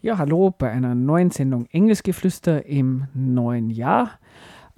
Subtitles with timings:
[0.00, 4.18] Ja, hallo bei einer neuen Sendung Engelsgeflüster im neuen Jahr.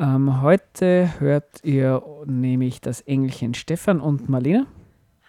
[0.00, 4.66] Ähm, heute hört ihr nämlich das Engelchen Stefan und Marlene.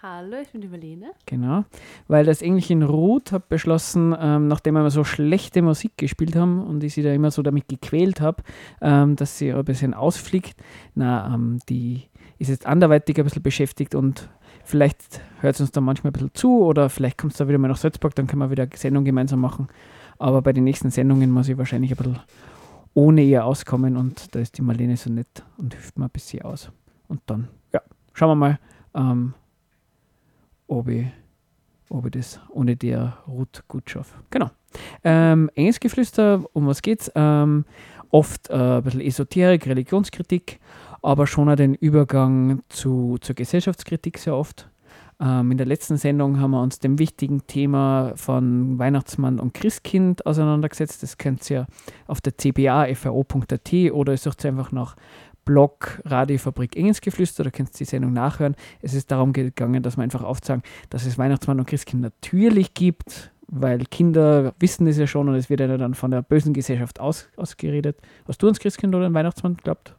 [0.02, 1.12] Hallo, ich bin die Marlene.
[1.28, 1.66] Genau,
[2.08, 6.84] weil das Engelchen Ruth hat beschlossen, ähm, nachdem wir so schlechte Musik gespielt haben und
[6.84, 8.42] ich sie da immer so damit gequält habe,
[8.82, 10.56] ähm, dass sie ein bisschen ausfliegt.
[10.96, 14.30] Na, ähm, die ist jetzt anderweitig ein bisschen beschäftigt und
[14.64, 17.58] vielleicht hört sie uns dann manchmal ein bisschen zu oder vielleicht kommt es da wieder
[17.58, 19.68] mal nach Salzburg, dann können wir wieder eine Sendung gemeinsam machen.
[20.18, 22.20] Aber bei den nächsten Sendungen muss ich wahrscheinlich ein bisschen
[22.94, 26.44] ohne ihr auskommen und da ist die Marlene so nett und hilft mir ein bisschen
[26.44, 26.72] aus.
[27.08, 27.82] Und dann, ja,
[28.14, 28.60] schauen wir mal,
[28.94, 29.34] ähm,
[30.68, 31.08] ob ich,
[31.90, 34.16] ob ich das ohne der Ruth gut schaffe.
[34.30, 34.52] Genau.
[35.04, 37.12] Ähm, Engelsgeflüster, um was geht's?
[37.16, 37.66] Ähm,
[38.10, 40.60] oft äh, ein bisschen Esoterik, Religionskritik,
[41.04, 44.70] aber schon auch den Übergang zu, zur Gesellschaftskritik sehr oft.
[45.20, 50.26] Ähm, in der letzten Sendung haben wir uns dem wichtigen Thema von Weihnachtsmann und Christkind
[50.26, 51.04] auseinandergesetzt.
[51.04, 51.68] Das könnt ihr
[52.08, 54.96] auf der cba.fro.at oder ihr sucht einfach nach
[55.46, 58.56] Blog Radiofabrik Engelsgeflüster, da könnt ihr die Sendung nachhören.
[58.82, 63.32] Es ist darum gegangen, dass wir einfach aufzeigen, dass es Weihnachtsmann und Christkind natürlich gibt,
[63.48, 67.02] weil Kinder wissen das ja schon und es wird ja dann von der bösen Gesellschaft
[67.02, 67.98] aus, ausgeredet.
[68.26, 69.98] Hast du ans Christkind oder an Weihnachtsmann geglaubt?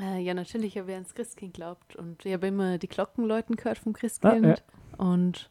[0.00, 3.78] Äh, ja, natürlich habe ich ans Christkind geglaubt und ich habe immer die Glockenläuten gehört
[3.78, 4.48] vom Christkind ah,
[4.98, 5.04] ja.
[5.04, 5.50] und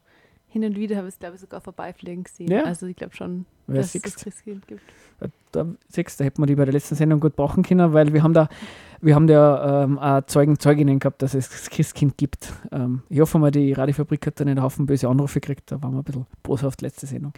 [0.51, 2.51] hin und wieder habe ich es, glaube ich, sogar vorbeifliegen gesehen.
[2.51, 2.63] Ja.
[2.63, 4.81] Also ich glaube schon, ja, dass es das Christkind gibt.
[5.53, 8.21] Da, sechs, da hätten wir die bei der letzten Sendung gut brauchen können, weil wir
[8.21, 8.49] haben da,
[8.99, 12.51] wir haben da ähm, auch Zeugen, Zeuginnen gehabt, dass es das Christkind gibt.
[12.73, 15.93] Ähm, ich hoffe mal, die Radiofabrik hat dann einen Haufen böse Anrufe gekriegt, da waren
[15.93, 17.31] wir ein bisschen boshaft letzte Sendung.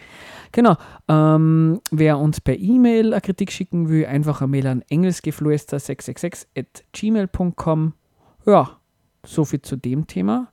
[0.50, 0.76] Genau,
[1.06, 6.82] ähm, wer uns per E-Mail eine Kritik schicken will, einfach eine Mail an engelsgeflüster666 at
[6.92, 7.92] gmail.com.
[8.44, 8.70] Ja,
[9.24, 10.48] so viel zu dem Thema.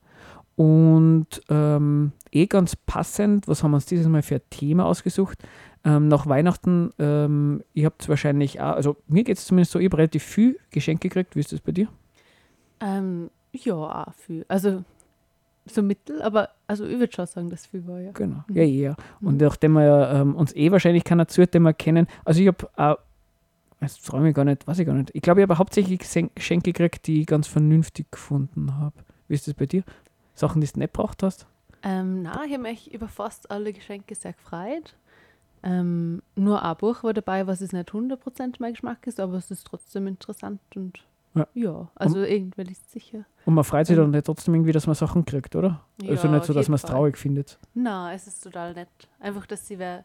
[0.56, 5.40] Und ähm, eh ganz passend, was haben wir uns dieses Mal für ein Thema ausgesucht?
[5.84, 9.86] Ähm, nach Weihnachten, ähm, ihr habt wahrscheinlich auch, also mir geht es zumindest so, ich
[9.86, 11.36] habe relativ viel Geschenke gekriegt.
[11.36, 11.88] Wie ist das bei dir?
[12.80, 14.46] Ähm, ja, auch viel.
[14.48, 14.84] Also
[15.66, 18.12] so mittel, aber also ich würde schon sagen, dass viel war, ja.
[18.12, 18.56] Genau, mhm.
[18.56, 18.96] ja, ja.
[19.22, 19.48] Und mhm.
[19.48, 22.70] nachdem wir ja, ähm, uns eh wahrscheinlich keiner zuhört, den wir kennen, also ich habe
[22.76, 22.98] auch,
[23.80, 25.12] jetzt freue mich gar nicht, weiß ich gar nicht.
[25.14, 28.96] Ich glaube, ich habe hauptsächlich Geschenke gekriegt, die ich ganz vernünftig gefunden habe.
[29.28, 29.84] Wie ist das bei dir?
[30.34, 31.48] Sachen, die du nicht braucht hast?
[31.84, 34.96] Ähm, nein, ich habe mich über fast alle Geschenke sehr gefreut.
[35.64, 39.52] Ähm, nur ein Buch war dabei, was es nicht 100% mein Geschmack ist, aber es
[39.52, 41.00] ist trotzdem interessant und
[41.36, 43.26] ja, ja also und, irgendwann ist es sicher.
[43.46, 45.82] Und man freut sich dann nicht trotzdem irgendwie, dass man Sachen kriegt, oder?
[46.02, 47.60] Ja, also nicht so, dass man es traurig findet.
[47.74, 48.90] Nein, es ist total nett.
[49.20, 50.04] Einfach, dass sie wer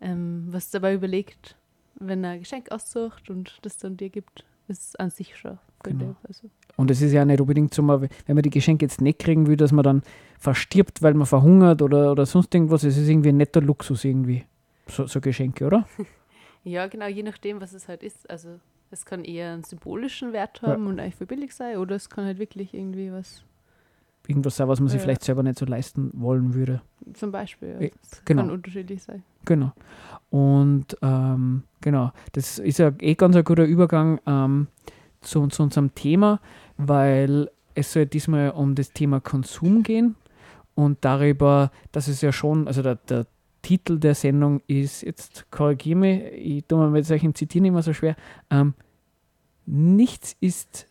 [0.00, 1.56] ähm, was dabei überlegt,
[1.94, 5.58] wenn er ein Geschenk aussucht und das dann dir gibt, ist an sich schon.
[5.82, 6.16] Genau.
[6.26, 6.50] Also.
[6.76, 9.56] Und es ist ja nicht unbedingt so, wenn man die Geschenke jetzt nicht kriegen will,
[9.56, 10.02] dass man dann
[10.38, 12.84] verstirbt, weil man verhungert oder, oder sonst irgendwas.
[12.84, 14.44] Es ist irgendwie ein netter Luxus irgendwie,
[14.86, 15.86] so, so Geschenke, oder?
[16.64, 18.28] ja, genau, je nachdem, was es halt ist.
[18.28, 18.60] Also
[18.90, 20.90] es kann eher einen symbolischen Wert haben ja.
[20.90, 23.42] und eigentlich für billig sein oder es kann halt wirklich irgendwie was
[24.28, 26.82] irgendwas sein, was man sich vielleicht selber nicht so leisten wollen würde.
[27.14, 27.80] Zum Beispiel, ja.
[27.80, 28.42] Eh, das genau.
[28.42, 29.22] kann unterschiedlich sein.
[29.44, 29.72] Genau.
[30.30, 34.66] Und ähm, genau, das ist ja eh ganz ein guter Übergang ähm,
[35.20, 36.40] zu, zu unserem Thema,
[36.76, 40.16] weil es soll diesmal um das Thema Konsum gehen
[40.74, 43.26] und darüber, dass es ja schon, also der, der
[43.62, 47.92] Titel der Sendung ist, jetzt korrigiere mich, ich tue mir mit solchen Zitieren immer so
[47.92, 48.16] schwer,
[48.50, 48.74] ähm,
[49.66, 50.86] nichts ist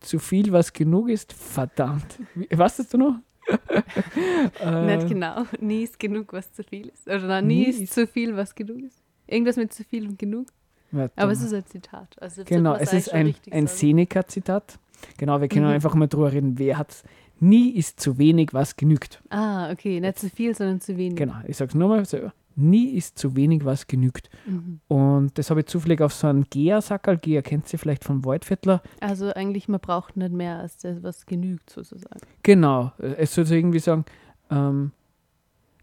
[0.00, 2.20] zu viel, was genug ist, verdammt.
[2.50, 3.16] Was hast du noch?
[3.48, 5.44] Nicht äh, genau.
[5.60, 7.06] Nie ist genug, was zu viel ist.
[7.06, 9.02] Oder nein, nie, nie ist, ist zu viel, was genug ist.
[9.26, 10.46] Irgendwas mit zu viel und genug.
[10.92, 12.20] Warte Aber es ist ein Zitat.
[12.20, 14.78] Also genau, es ist ein, ein Seneca-Zitat.
[15.18, 15.72] Genau, wir können mhm.
[15.72, 17.04] einfach mal drüber reden, wer hat
[17.38, 19.22] Nie ist zu wenig, was genügt.
[19.28, 21.16] Ah, okay, nicht zu viel, sondern zu wenig.
[21.16, 22.32] Genau, ich sage es nochmal selber.
[22.54, 24.30] Nie ist zu wenig, was genügt.
[24.46, 24.80] Mhm.
[24.88, 27.18] Und das habe ich zufällig auf so einen Gea-Sackerl.
[27.18, 28.82] Gea kennt sie vielleicht von Waldviertler.
[29.00, 32.20] Also eigentlich, man braucht nicht mehr als das, was genügt, sozusagen.
[32.42, 32.92] Genau.
[32.98, 34.06] Es soll so irgendwie sagen,
[34.50, 34.92] ähm,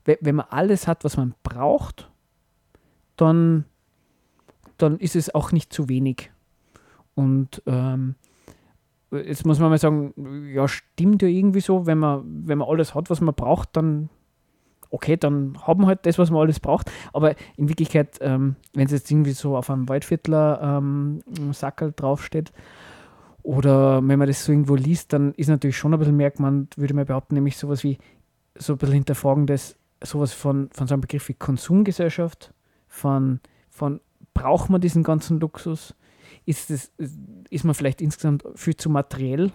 [0.06, 2.10] wenn man alles hat, was man braucht,
[3.16, 3.66] dann,
[4.78, 6.32] dann ist es auch nicht zu wenig.
[7.16, 8.16] Und ähm,
[9.12, 10.14] jetzt muss man mal sagen,
[10.54, 14.10] ja, stimmt ja irgendwie so, wenn man, wenn man alles hat, was man braucht, dann
[14.94, 16.92] okay, dann haben wir halt das, was man alles braucht.
[17.14, 21.20] Aber in Wirklichkeit, ähm, wenn es jetzt irgendwie so auf einem Waldviertler ähm,
[21.52, 22.54] Sackel draufsteht,
[23.42, 26.94] oder wenn man das so irgendwo liest, dann ist natürlich schon ein bisschen merkmand, würde
[26.94, 27.98] man behaupten, nämlich sowas wie,
[28.56, 32.54] so ein bisschen hinterfragen, dass sowas von, von so einem Begriff wie Konsumgesellschaft,
[32.88, 34.00] von, von
[34.34, 35.96] braucht man diesen ganzen Luxus?
[36.46, 36.92] Ist, das,
[37.50, 39.52] ist man vielleicht insgesamt viel zu materiell?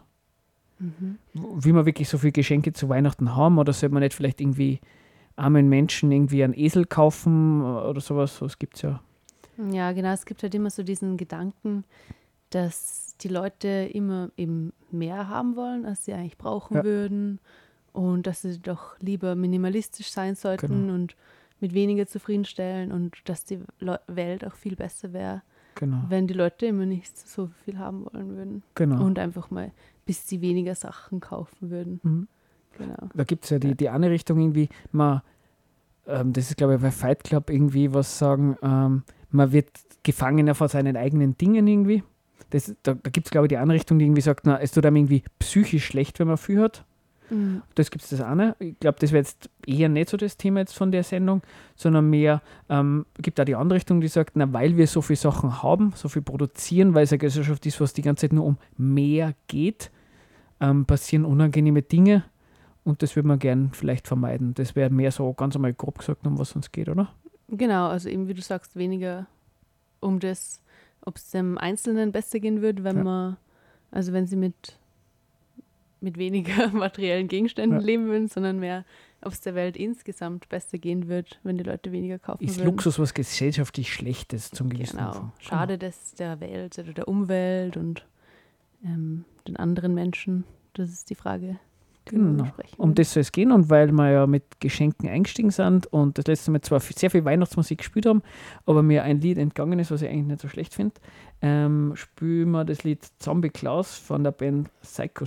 [0.78, 1.18] Mhm.
[1.34, 4.80] Will man wirklich so viele Geschenke zu Weihnachten haben oder sollte man nicht vielleicht irgendwie
[5.36, 8.36] armen Menschen irgendwie einen Esel kaufen oder sowas?
[8.36, 9.00] So, das gibt es ja.
[9.70, 10.12] Ja, genau.
[10.12, 11.84] Es gibt halt immer so diesen Gedanken,
[12.50, 16.84] dass die Leute immer eben mehr haben wollen, als sie eigentlich brauchen ja.
[16.84, 17.40] würden
[17.92, 20.94] und dass sie doch lieber minimalistisch sein sollten genau.
[20.94, 21.16] und
[21.60, 25.42] mit weniger zufriedenstellen und dass die Le Welt auch viel besser wäre,
[25.74, 26.04] genau.
[26.08, 28.62] wenn die Leute immer nicht so viel haben wollen würden.
[28.74, 29.04] Genau.
[29.04, 29.72] Und einfach mal,
[30.06, 32.00] bis sie weniger Sachen kaufen würden.
[32.02, 32.28] Mhm.
[32.76, 33.08] Genau.
[33.14, 35.22] Da gibt es ja die, die eine Richtung irgendwie, man,
[36.06, 39.70] ähm, das ist glaube ich bei Fight Club irgendwie was sagen, ähm, man wird
[40.04, 42.02] Gefangener von seinen eigenen Dingen irgendwie.
[42.50, 44.70] Das, da da gibt es glaube ich die andere Richtung, die irgendwie sagt, na, es
[44.70, 46.84] tut einem irgendwie psychisch schlecht, wenn man viel hat.
[47.30, 47.62] Mhm.
[47.74, 48.56] Das gibt es das eine.
[48.58, 51.42] Ich glaube, das wäre jetzt eher nicht so das Thema jetzt von der Sendung,
[51.76, 55.18] sondern mehr, ähm, gibt da die andere Richtung, die sagt, na, weil wir so viele
[55.18, 58.44] Sachen haben, so viel produzieren, weil es eine Gesellschaft ist, was die ganze Zeit nur
[58.44, 59.90] um mehr geht,
[60.60, 62.24] ähm, passieren unangenehme Dinge
[62.84, 64.54] und das würde man gern vielleicht vermeiden.
[64.54, 67.12] Das wäre mehr so ganz einmal grob gesagt, um was es uns geht, oder?
[67.48, 69.26] Genau, also eben wie du sagst, weniger
[70.00, 70.62] um das,
[71.04, 73.04] ob es dem Einzelnen besser gehen würde, wenn ja.
[73.04, 73.36] man,
[73.90, 74.78] also wenn sie mit
[76.00, 77.86] mit weniger materiellen Gegenständen ja.
[77.86, 78.84] leben würden, sondern mehr,
[79.22, 82.66] ob es der Welt insgesamt besser gehen wird, wenn die Leute weniger kaufen Ist würden.
[82.66, 85.08] Luxus was gesellschaftlich Schlechtes zum gewissen Genau.
[85.08, 85.32] Anfang.
[85.38, 85.90] Schade genau.
[85.90, 88.06] das der Welt oder der Umwelt und
[88.84, 90.44] ähm, den anderen Menschen.
[90.74, 91.58] Das ist die Frage.
[92.10, 92.46] Genau.
[92.76, 96.26] Um das soll es gehen und weil wir ja mit Geschenken eingestiegen sind und das
[96.26, 98.22] letzte Mal zwar sehr viel Weihnachtsmusik gespielt haben,
[98.66, 100.94] aber mir ein Lied entgangen ist, was ich eigentlich nicht so schlecht finde,
[101.42, 105.26] ähm, spielen wir das Lied Zombie Klaus von der Band Psycho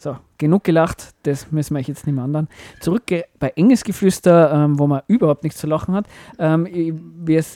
[0.00, 2.46] So, genug gelacht, das müssen wir euch jetzt nicht mehr andern.
[2.78, 3.02] Zurück
[3.40, 6.06] bei Enges Geflüster, ähm, wo man überhaupt nichts zu lachen hat.
[6.38, 6.94] Ähm, ich,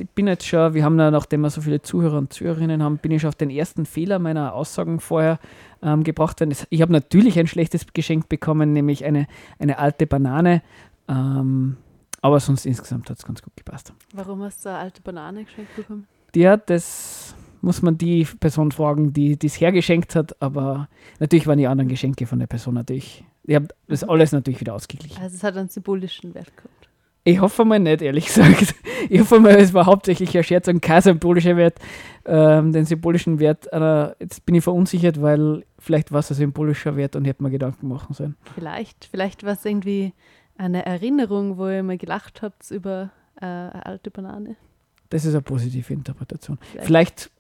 [0.01, 2.99] ich, bin jetzt schon, wir haben ja, nachdem wir so viele Zuhörer und Zuhörerinnen haben,
[2.99, 5.39] bin ich schon auf den ersten Fehler meiner Aussagen vorher
[5.85, 6.53] ähm, gebracht worden.
[6.69, 9.29] Ich habe natürlich ein schlechtes Geschenk bekommen, nämlich eine,
[9.61, 10.63] eine alte Banane.
[11.07, 11.77] Ähm,
[12.23, 13.93] aber sonst insgesamt hat es ganz gut gepasst.
[14.15, 16.09] Warum hast du eine alte Banane geschenkt bekommen?
[16.35, 20.41] Die hat das muss man die Person fragen, die es hergeschenkt hat.
[20.43, 20.89] Aber
[21.19, 23.25] natürlich waren die anderen Geschenke von der Person natürlich.
[23.45, 25.21] Ich habe das alles natürlich wieder ausgeglichen.
[25.21, 26.89] Also es hat einen symbolischen Wert gehabt.
[27.25, 28.75] Ich hoffe mal nicht, ehrlich gesagt.
[29.09, 31.79] Ich hoffe mal, es war hauptsächlich ein Scherz und kein symbolischer Wert.
[32.25, 36.97] Ähm, den symbolischen Wert, äh, jetzt bin ich verunsichert, weil vielleicht war es ein symbolischer
[36.97, 38.37] Wert und ich hätte mir Gedanken machen sollen.
[38.55, 40.15] Vielleicht, vielleicht war es irgendwie
[40.57, 44.57] eine Erinnerung, wo ihr mal gelacht habt über äh, eine alte Banane.
[45.13, 46.59] Das ist eine positive Interpretation.
[46.81, 47.31] Vielleicht,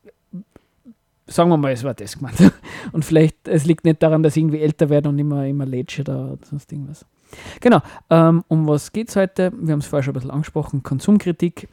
[1.26, 2.36] sagen wir mal, es war das gemeint.
[2.92, 6.02] Und vielleicht, es liegt nicht daran, dass ich irgendwie älter werde und immer, immer lätsche
[6.02, 7.06] oder sonst irgendwas.
[7.60, 9.52] Genau, ähm, um was geht es heute?
[9.56, 11.70] Wir haben es vorher schon ein bisschen angesprochen, Konsumkritik.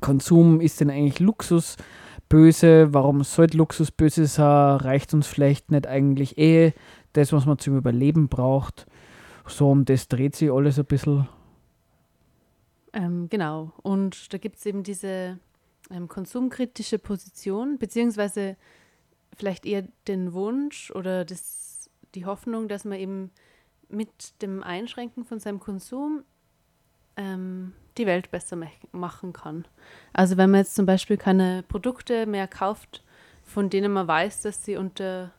[0.00, 1.76] Konsum ist denn eigentlich Luxus
[2.28, 2.94] böse?
[2.94, 4.76] Warum sollte Luxus böse sein?
[4.76, 6.72] Reicht uns vielleicht nicht eigentlich eh
[7.14, 8.86] das, was man zum Überleben braucht?
[9.48, 11.26] So um das dreht sich alles ein bisschen.
[12.96, 15.38] Ähm, genau, und da gibt es eben diese
[15.90, 18.56] ähm, konsumkritische Position, beziehungsweise
[19.36, 23.30] vielleicht eher den Wunsch oder das, die Hoffnung, dass man eben
[23.90, 26.24] mit dem Einschränken von seinem Konsum
[27.18, 28.58] ähm, die Welt besser
[28.92, 29.66] machen kann.
[30.14, 33.04] Also wenn man jetzt zum Beispiel keine Produkte mehr kauft,
[33.44, 35.32] von denen man weiß, dass sie unter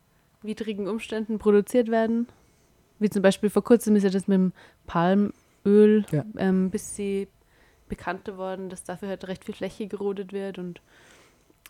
[0.43, 2.27] widrigen Umständen produziert werden,
[2.99, 4.53] wie zum Beispiel vor kurzem ist ja das mit dem
[4.85, 6.23] Palmöl, ja.
[6.37, 7.27] ähm, bis sie
[7.87, 10.81] bekannter worden, dass dafür halt recht viel Fläche gerodet wird und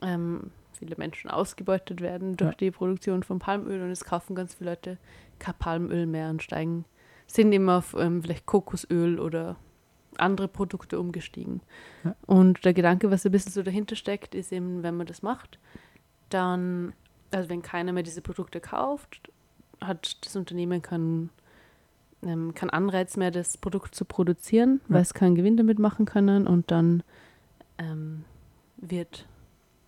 [0.02, 2.58] ähm, viele Menschen ausgebeutet werden durch ja.
[2.58, 4.98] die Produktion von Palmöl und es kaufen ganz viele Leute
[5.40, 6.86] kein Palmöl mehr und steigen,
[7.26, 9.56] sind immer auf ähm, vielleicht Kokosöl oder
[10.18, 11.62] andere Produkte umgestiegen.
[12.04, 12.16] Ja.
[12.26, 15.60] Und der Gedanke, was ein bisschen so dahinter steckt, ist eben, wenn man das macht,
[16.30, 16.94] dann,
[17.32, 19.32] also wenn keiner mehr diese Produkte kauft,
[19.82, 21.30] hat das Unternehmen keinen
[22.28, 24.96] ähm, kein Anreiz mehr, das Produkt zu produzieren, ja.
[24.96, 27.04] weil es keinen Gewinn damit machen können und dann
[27.78, 28.24] ähm,
[28.78, 29.26] wird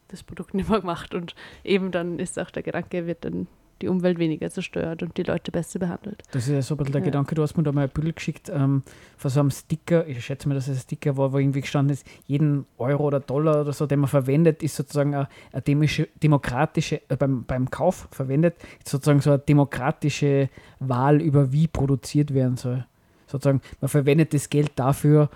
[0.09, 3.47] das Produkt nicht mehr gemacht und eben dann ist auch der Gedanke, wird dann
[3.81, 6.23] die Umwelt weniger zerstört und die Leute besser behandelt.
[6.31, 7.05] Das ist ja so ein bisschen der ja.
[7.05, 8.83] Gedanke, du hast mir da mal ein Bild geschickt ähm,
[9.17, 11.93] von so einem Sticker, ich schätze mal, dass es ein Sticker war, wo irgendwie gestanden
[11.93, 17.01] ist, jeden Euro oder Dollar oder so, den man verwendet, ist sozusagen eine, eine demokratische,
[17.09, 22.57] äh, beim, beim Kauf verwendet, ist sozusagen so eine demokratische Wahl über wie produziert werden
[22.57, 22.85] soll.
[23.27, 25.29] Sozusagen, man verwendet das Geld dafür,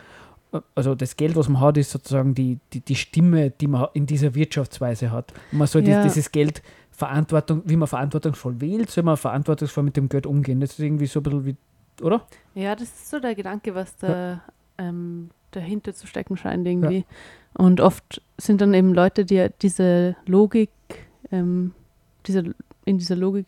[0.53, 3.87] äh, also das Geld, was man hat, ist sozusagen die, die, die Stimme, die man
[3.93, 5.33] in dieser Wirtschaftsweise hat.
[5.51, 6.03] Und man soll ja.
[6.03, 6.61] dieses Geld
[7.05, 10.59] Verantwortung, wie man verantwortungsvoll wählt, soll man verantwortungsvoll mit dem Geld umgehen.
[10.59, 11.55] Das ist irgendwie so ein bisschen wie,
[12.01, 12.25] oder?
[12.55, 14.41] Ja, das ist so der Gedanke, was da ja.
[14.77, 16.99] ähm, dahinter zu stecken scheint irgendwie.
[16.99, 17.03] Ja.
[17.55, 20.71] Und oft sind dann eben Leute, die diese Logik,
[21.31, 21.73] ähm,
[22.25, 22.55] diese,
[22.85, 23.47] in dieser Logik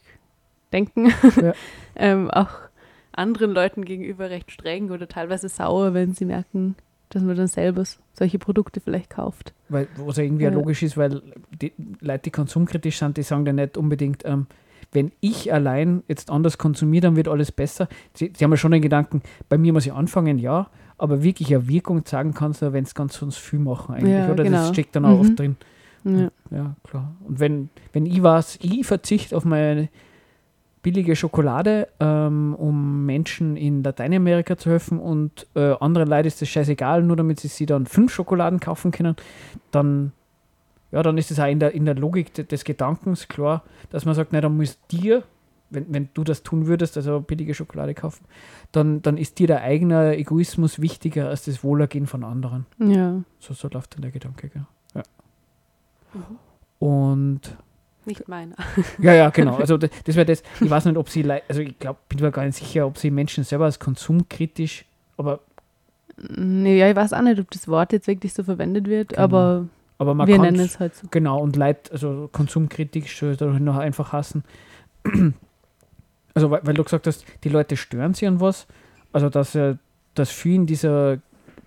[0.74, 1.53] denken, ja.
[1.95, 2.50] ähm, auch
[3.13, 6.75] anderen Leuten gegenüber recht streng oder teilweise sauer, wenn sie merken,
[7.09, 7.83] dass man dann selber
[8.13, 9.53] solche Produkte vielleicht kauft.
[9.69, 10.50] Weil, was ja irgendwie ja.
[10.50, 11.21] logisch ist, weil
[11.62, 14.47] die Leute, die konsumkritisch sind, die sagen dann nicht unbedingt, ähm,
[14.91, 17.88] wenn ich allein jetzt anders konsumiere, dann wird alles besser.
[18.13, 21.53] Sie, sie haben ja schon den Gedanken, bei mir muss ich anfangen, ja, aber wirklich
[21.53, 24.43] eine Wirkung zeigen kannst du, wenn es ganz sonst viel machen eigentlich, ja, oder?
[24.43, 24.57] Genau.
[24.57, 25.19] Das steckt dann auch mhm.
[25.19, 25.55] oft drin.
[26.05, 26.29] Ja.
[26.51, 26.75] ja.
[26.83, 27.15] klar.
[27.27, 29.89] Und wenn, wenn ich was, ich verzichte auf meine
[30.86, 36.50] billige Schokolade, ähm, um Menschen in Lateinamerika zu helfen und äh, anderen Leuten ist das
[36.50, 39.15] scheißegal, nur damit sie sich dann fünf Schokoladen kaufen können,
[39.72, 40.12] dann,
[40.92, 44.13] ja, dann ist es auch in der, in der Logik des Gedankens klar, dass man
[44.13, 45.24] sagt, na, dann muss dir,
[45.72, 48.24] wenn, wenn du das tun würdest, also billige Schokolade kaufen,
[48.72, 52.68] dann, dann ist dir der eigene Egoismus wichtiger als das Wohlergehen von anderen.
[52.77, 53.24] Ja.
[53.39, 54.68] So, so läuft dann der Gedanke, ja.
[54.94, 55.04] ja.
[56.13, 56.38] Mhm.
[56.77, 57.58] Und
[58.07, 58.55] nicht meiner.
[59.00, 59.55] Ja, ja, genau.
[59.55, 60.43] Also das, das wäre das.
[60.62, 63.12] Ich weiß nicht, ob sie, also ich glaube, bin mir gar nicht sicher, ob sie
[63.12, 64.85] Menschen selber als konsumkritisch,
[65.17, 65.39] aber.
[66.17, 69.21] Nee, ja, ich weiß auch nicht, ob das Wort jetzt wirklich so verwendet wird, genau.
[69.21, 69.65] aber,
[69.97, 71.07] aber wir nennen es halt so.
[71.12, 74.43] Genau, und Leid, also konsumkritisch soll noch einfach hassen.
[76.38, 78.67] Also, weil, weil, du gesagt hast, die Leute stören sich an was.
[79.13, 79.57] Also, dass,
[80.15, 81.19] dass viel in dieser,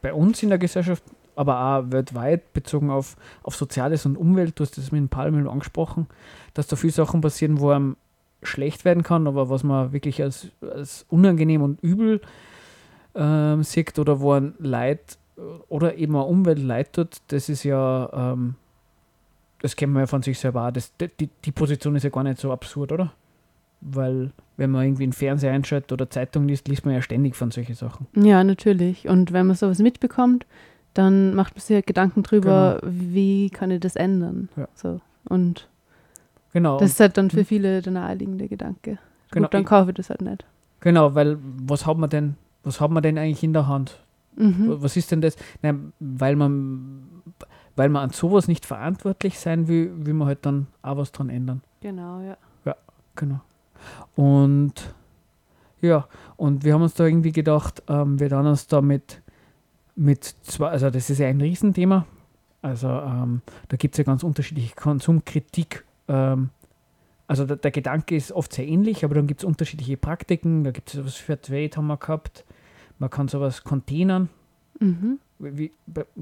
[0.03, 1.03] bei uns in der Gesellschaft
[1.39, 4.59] aber auch weltweit bezogen auf, auf Soziales und Umwelt.
[4.59, 6.09] Du hast das mit dem Palmöl angesprochen,
[6.55, 7.97] dass da viele Sachen passieren, wo einem
[8.43, 12.21] schlecht werden kann, aber was man wirklich als, als unangenehm und übel
[13.15, 15.19] ähm, sieht oder wo ein Leid
[15.69, 18.57] oder eben eine Umwelt leid tut, das ist ja, ähm,
[19.61, 20.73] das kennt man ja von sich selber auch.
[20.73, 23.13] Das, die, die Position ist ja gar nicht so absurd, oder?
[23.81, 27.53] Weil, wenn man irgendwie einen Fernseher einschaltet oder Zeitung liest, liest man ja ständig von
[27.53, 28.09] solchen Sachen.
[28.17, 29.09] Ja, natürlich.
[29.09, 30.47] Und wenn man sowas mitbekommt,
[30.99, 34.49] dann macht man sich ja Gedanken drüber, wie kann ich das ändern.
[34.57, 34.67] Ja.
[34.75, 35.01] So.
[35.29, 35.69] Und
[36.53, 36.79] Genau.
[36.79, 37.45] das ist halt dann für Mhm.
[37.45, 38.99] viele der naheliegende Gedanke.
[39.31, 40.45] Genau, Gut, dann kaufe ich das halt nicht.
[40.81, 44.01] Genau, weil was hat man denn, was hat man denn eigentlich in der Hand?
[44.37, 44.77] Mhm.
[44.83, 45.37] Was ist denn das?
[45.63, 47.23] Nein, weil man,
[47.77, 51.29] weil man an sowas nicht verantwortlich sein will, will man halt dann auch was dran
[51.29, 51.61] ändern.
[51.81, 52.37] Genau, ja.
[53.15, 53.41] Genau.
[54.17, 54.95] Und
[55.81, 59.21] ja, und wir haben uns da irgendwie gedacht, ähm, wir dann uns da mit,
[59.99, 62.07] mit zwei, also das ist ja ein Riesenthema.
[62.63, 65.85] Also ähm, da gibt es ja ganz unterschiedliche Konsumkritik.
[66.07, 66.51] Ähm,
[67.27, 70.65] also der, der Gedanke ist oft sehr ähnlich, aber dann gibt es unterschiedliche Praktiken.
[70.65, 72.45] Da gibt es sowas für Trade haben wir gehabt.
[72.99, 74.29] Man kann sowas containern.
[74.79, 75.19] Mhm.
[75.41, 75.73] Wie,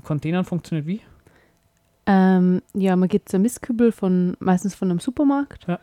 [0.02, 1.00] Containern funktioniert wie?
[2.06, 5.66] Ähm, ja, man geht zur Mistkübel von meistens von einem Supermarkt.
[5.66, 5.78] Ja.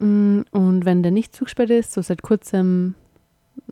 [0.00, 2.94] Mm, Und wenn der nicht zugesperrt ist, so seit kurzem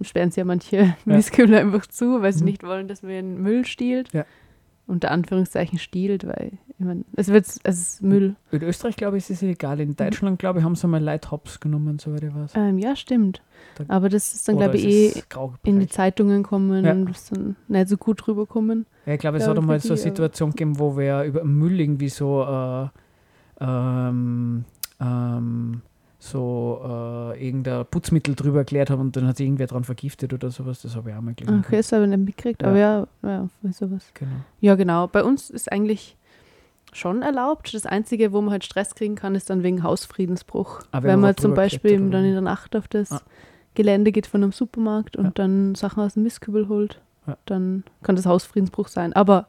[0.02, 2.44] sperren sie ja manche Mistkübel einfach zu, weil sie Mhm.
[2.50, 4.12] nicht wollen, dass man ihren Müll stiehlt.
[4.12, 4.24] Ja.
[4.86, 8.36] Unter Anführungszeichen stiehlt, weil ich mein, es wird es ist Müll.
[8.52, 9.42] In Österreich, glaube ich, ist es.
[9.42, 9.78] Mhm.
[9.78, 12.52] In Deutschland, glaube ich, haben sie mal Light Hops genommen, soweit ich weiß.
[12.54, 13.42] Ähm, ja, stimmt.
[13.76, 15.22] Da- Aber das ist dann, glaube ich, eh es
[15.64, 15.88] in die?
[15.88, 16.92] Zeitungen kommen Ja.
[16.92, 18.86] und ist dann nicht so gut rüberkommen.
[19.04, 22.08] Ja, ich glaube, es hat einmal so eine Situation gegeben, wo wer über Müll irgendwie
[22.08, 22.88] so, äh,
[23.60, 24.64] ähm,
[25.00, 25.82] ähm,
[26.30, 26.80] so
[27.34, 30.82] äh, irgendein Putzmittel drüber erklärt haben und dann hat sich irgendwer dran vergiftet oder sowas.
[30.82, 31.62] Das habe ich auch mal gelesen.
[31.66, 34.10] Okay, das habe ich nicht mitgekriegt, aber ja, ja, für sowas.
[34.14, 34.30] Genau.
[34.60, 35.06] Ja, genau.
[35.08, 36.16] Bei uns ist eigentlich
[36.92, 37.74] schon erlaubt.
[37.74, 40.80] Das Einzige, wo man halt Stress kriegen kann, ist dann wegen Hausfriedensbruch.
[40.90, 43.20] Ah, wenn wenn man zum Beispiel eben dann in der Nacht auf das Ah.
[43.74, 45.30] Gelände geht von einem Supermarkt und Ja.
[45.34, 47.36] dann Sachen aus dem Mistkübel holt, Ja.
[47.46, 49.12] dann kann das Hausfriedensbruch sein.
[49.12, 49.46] Aber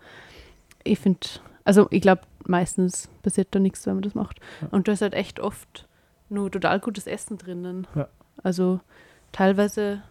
[0.83, 1.19] ich finde,
[1.63, 4.39] also ich glaube, meistens passiert da nichts, wenn man das macht.
[4.61, 4.67] Ja.
[4.71, 5.87] Und da ist halt echt oft
[6.29, 7.87] nur total gutes Essen drinnen.
[7.95, 8.07] Ja.
[8.43, 8.79] Also
[9.31, 10.01] teilweise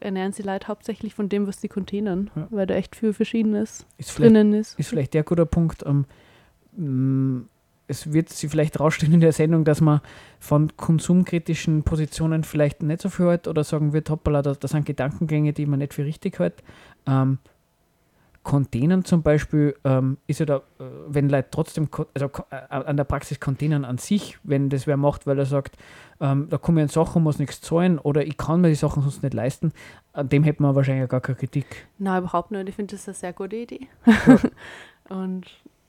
[0.00, 2.46] ernähren sie Leute hauptsächlich von dem, was sie containern, Ja.
[2.50, 4.78] weil da echt viel Verschiedenes Ist drinnen ist.
[4.78, 5.84] ist vielleicht der guter Punkt.
[5.86, 6.04] Ähm,
[6.76, 7.42] mh,
[7.90, 10.00] es wird sich vielleicht rausstellen in der Sendung, dass man
[10.38, 14.84] von konsumkritischen Positionen vielleicht nicht so viel hält oder sagen wird, hoppala, das, das sind
[14.86, 16.62] Gedankengänge, die man nicht für richtig hält.
[17.06, 17.38] Ähm,
[18.42, 23.04] Containern zum Beispiel ähm, ist ja da, äh, wenn Leute trotzdem, also äh, an der
[23.04, 25.76] Praxis Containern an sich, wenn das wer macht, weil er sagt,
[26.20, 29.02] ähm, da komme ich an Sachen, muss nichts zahlen oder ich kann mir die Sachen
[29.02, 29.72] sonst nicht leisten,
[30.12, 31.88] an dem hätte man wahrscheinlich gar keine Kritik.
[31.98, 32.68] Nein, überhaupt nicht.
[32.68, 33.86] Ich finde das eine sehr gute Idee.
[35.08, 35.46] und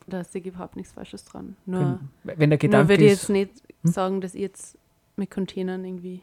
[0.08, 1.56] da sehe ich überhaupt nichts Falsches dran.
[1.66, 3.52] Nur, Wenn, wenn der nur Gedanke würde ich ist, jetzt nicht
[3.84, 3.92] Hm?
[3.92, 4.78] sagen, dass ich jetzt
[5.16, 6.22] mit Containern irgendwie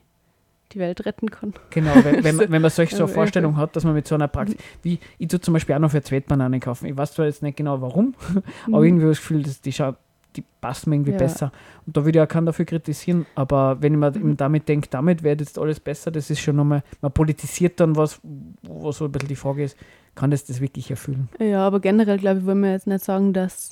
[0.73, 1.55] die Welt retten kann.
[1.71, 4.15] Genau, wenn, wenn, man, wenn man solche so eine Vorstellung hat, dass man mit so
[4.15, 6.87] einer Praxis, wie ich tue zum Beispiel auch noch für Zweitbananen kaufen.
[6.87, 8.15] Ich weiß zwar jetzt nicht genau warum,
[8.73, 9.97] aber irgendwie habe ich das Gefühl, dass die schaut,
[10.35, 11.19] die passt mir irgendwie Ja.
[11.19, 11.51] besser.
[11.87, 14.37] Und da würde ich auch keinen dafür kritisieren, aber wenn mir Mhm.
[14.37, 18.21] damit denke, damit wird jetzt alles besser, das ist schon nochmal, man politisiert dann was,
[18.63, 19.77] wo so ein bisschen die Frage ist,
[20.15, 21.29] kann das das wirklich erfüllen?
[21.39, 23.71] Ja, aber generell, glaube ich, wollen wir jetzt nicht sagen, dass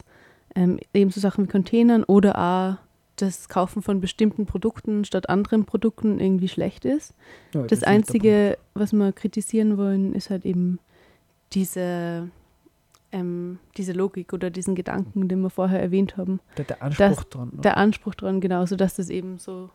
[0.54, 2.84] ähm, eben so Sachen wie Containern oder auch
[3.16, 7.14] das Kaufen von bestimmten Produkten statt anderen Produkten irgendwie schlecht ist.
[7.53, 10.79] Ja, Das ist Einzige, was wir kritisieren wollen, ist halt eben
[11.53, 12.29] diese,
[13.12, 16.40] ähm, diese Logik oder diesen Gedanken, den wir vorher erwähnt haben.
[16.57, 17.50] Der, der Anspruch dran.
[17.50, 17.61] oder?
[17.62, 19.70] Der Anspruch daran, genauso, dass das eben so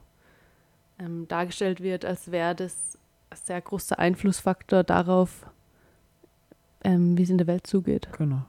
[0.99, 2.97] ähm, dargestellt wird, als wäre das
[3.30, 5.45] ein sehr großer Einflussfaktor darauf,
[6.84, 8.10] ähm, wie es in der Welt zugeht.
[8.17, 8.41] Genau.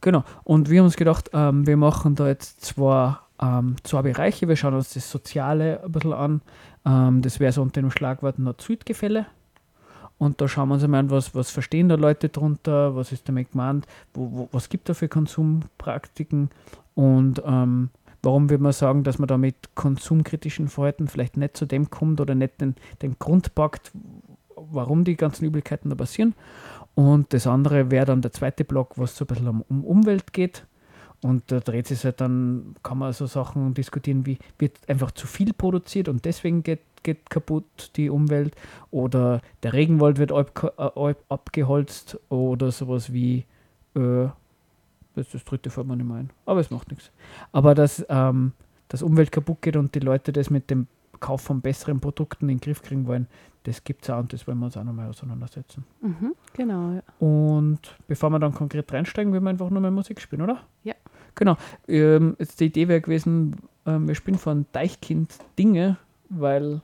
[0.00, 0.22] Genau.
[0.44, 4.48] Und wir haben uns gedacht, ähm, wir machen da jetzt zwei, ähm, zwei Bereiche.
[4.48, 6.40] Wir schauen uns das Soziale ein bisschen an.
[6.84, 9.26] Ähm, das wäre so unter dem Schlagwort Nord-Süd-Gefälle.
[10.18, 13.28] Und da schauen wir uns einmal an, was, was verstehen da Leute drunter, was ist
[13.28, 16.48] damit gemeint, wo, wo, was gibt da für Konsumpraktiken
[16.94, 17.90] und ähm,
[18.22, 22.20] warum würde man sagen, dass man da mit konsumkritischen Verhalten vielleicht nicht zu dem kommt
[22.20, 23.92] oder nicht den, den Grund packt,
[24.56, 26.34] warum die ganzen Übelkeiten da passieren.
[26.94, 30.32] Und das andere wäre dann der zweite Block, was so ein bisschen um, um Umwelt
[30.32, 30.66] geht.
[31.22, 35.26] Und da dreht sich halt dann, kann man so Sachen diskutieren, wie wird einfach zu
[35.26, 38.54] viel produziert und deswegen geht, geht kaputt die Umwelt.
[38.90, 43.44] Oder der Regenwald wird ab, äh, abgeholzt oder sowas wie,
[43.94, 44.28] äh,
[45.14, 47.10] das, das dritte fällt mir nicht mehr ein, aber es macht nichts.
[47.52, 48.52] Aber dass ähm,
[48.88, 50.86] das Umwelt kaputt geht und die Leute das mit dem
[51.18, 53.26] Kauf von besseren Produkten in den Griff kriegen wollen,
[53.66, 55.84] das gibt es auch und das wollen wir uns auch nochmal auseinandersetzen.
[56.00, 57.02] Mhm, genau, ja.
[57.18, 60.60] Und bevor wir dann konkret reinsteigen, will wir einfach nur mal Musik spielen, oder?
[60.84, 60.94] Ja.
[61.36, 61.56] Genau.
[61.86, 66.80] Ähm, jetzt die Idee wäre gewesen, ähm, wir spielen von Deichkind Dinge, weil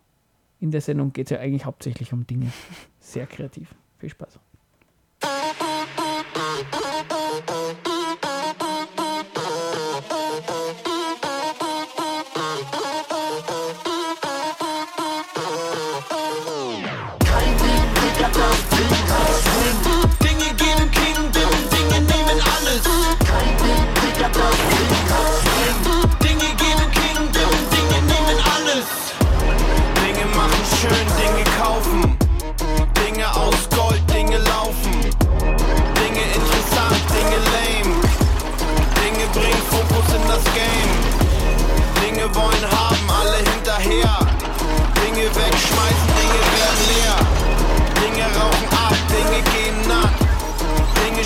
[0.60, 2.52] in der Sendung geht es ja eigentlich hauptsächlich um Dinge.
[3.00, 3.74] Sehr kreativ.
[3.98, 4.38] Viel Spaß.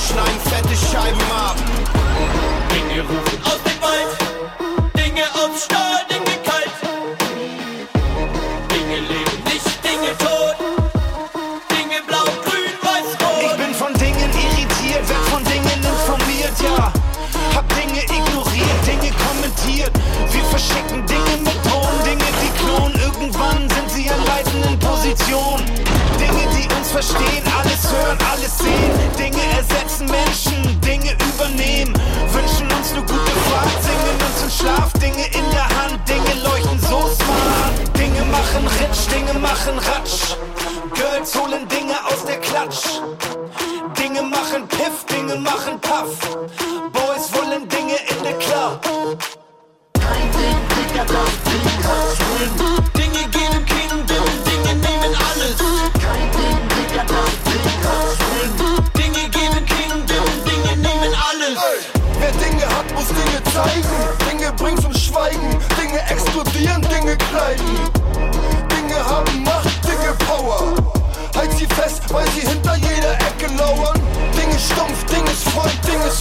[0.06, 1.56] schneiden fette Scheiben ab.
[2.70, 4.10] Dinge rufen aus dem Wald,
[4.94, 6.74] Dinge auf Stahl, Dinge kalt.
[8.70, 10.56] Dinge leben nicht, Dinge tot.
[11.70, 13.50] Dinge blau, grün, weiß, rot.
[13.50, 16.92] Ich bin von Dingen irritiert, werd von Dingen informiert, ja.
[17.54, 19.92] Hab Dinge ignoriert, Dinge kommentiert.
[20.30, 22.94] Wir verschicken Dinge mit Drohnen, Dinge, die klonen.
[23.00, 25.66] Irgendwann sind sie an leitenden Positionen.
[26.18, 29.05] Dinge, die uns verstehen, alles hören, alles sehen.
[34.58, 34.92] Schlaf.
[34.94, 37.98] Dinge in der Hand, Dinge leuchten so smart.
[37.98, 40.36] Dinge machen Ritsch, Dinge machen Ratsch.
[40.94, 42.86] Girls holen Dinge aus der Klatsch.
[43.98, 46.65] Dinge machen Piff, Dinge machen Puff.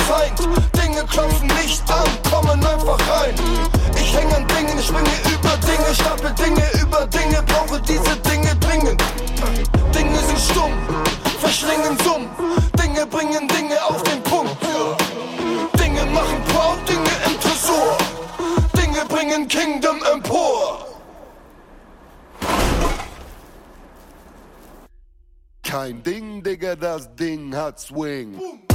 [0.06, 0.40] Freund,
[0.78, 3.34] Dinge klopfen nicht an, kommen einfach rein.
[3.96, 9.04] Ich häng an Dingen, springe über Dinge, stapel Dinge über Dinge, brauche diese Dinge dringend.
[9.96, 10.74] Dinge sind stumm,
[11.40, 12.30] verschlingen Summ.
[12.80, 14.56] Dinge bringen Dinge auf den Punkt.
[15.80, 17.98] Dinge machen proud, Dinge im Tresor.
[18.78, 20.86] Dinge bringen Kingdom empor.
[25.64, 28.34] Kein Ding, Digga, das Ding hat Swing.
[28.34, 28.75] Dinge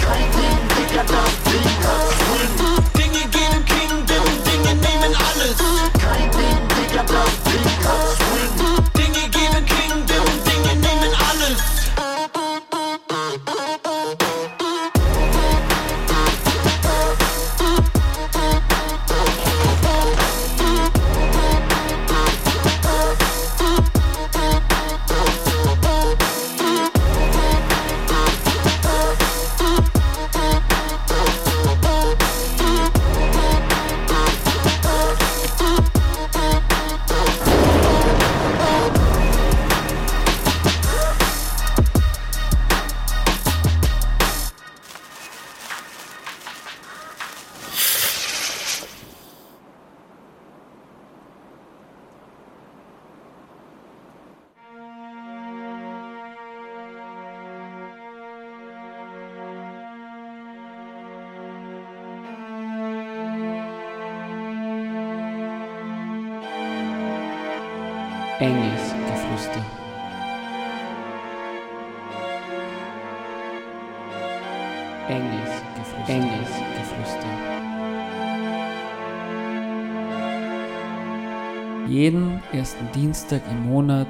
[82.10, 84.08] Jeden ersten Dienstag im Monat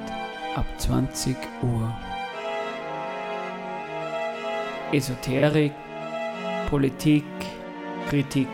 [0.55, 1.95] ab 20 Uhr.
[4.91, 5.73] Esoterik,
[6.71, 7.25] Politik,
[8.09, 8.49] Kritik.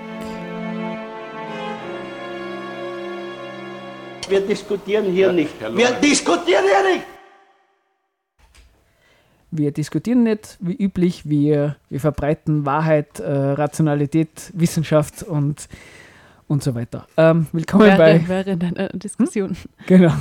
[4.29, 5.55] Wir diskutieren hier nicht.
[5.61, 7.07] Wir diskutieren hier nicht.
[9.53, 15.69] Wir diskutieren nicht wie üblich, wir, wir verbreiten Wahrheit, äh, Rationalität, Wissenschaft und,
[16.49, 17.07] und so weiter.
[17.17, 18.23] Ähm, willkommen bei.
[18.27, 19.57] Während, einer Diskussion.
[19.87, 20.13] Genau.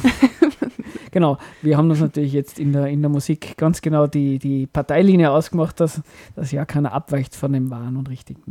[1.12, 1.38] genau.
[1.62, 5.32] Wir haben uns natürlich jetzt in der, in der Musik ganz genau die, die Parteilinie
[5.32, 6.02] ausgemacht, dass,
[6.36, 8.44] dass ja keiner abweicht von dem Wahren und Richtigen.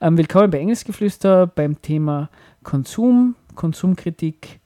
[0.00, 2.30] Ähm, willkommen bei Engelsgeflüster beim Thema
[2.62, 4.60] Konsum, Konsumkritik,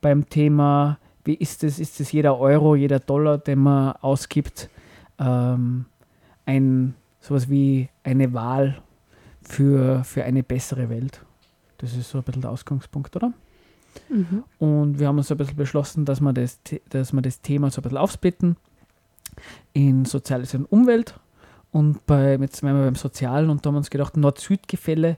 [0.00, 4.68] beim Thema, wie ist es, ist es jeder Euro, jeder Dollar, den man ausgibt,
[5.18, 5.86] ähm,
[6.46, 8.80] ein sowas wie eine Wahl
[9.42, 11.20] für, für eine bessere Welt.
[11.80, 13.32] Das ist so ein bisschen der Ausgangspunkt, oder?
[14.08, 14.44] Mhm.
[14.58, 17.70] Und wir haben uns so ein bisschen beschlossen, dass wir das, dass wir das Thema
[17.70, 18.56] so ein bisschen aufsplitten
[19.72, 21.18] in Soziales und Umwelt.
[21.72, 25.16] Und bei, jetzt sind wir beim Sozialen und da haben wir uns gedacht, Nord-Süd-Gefälle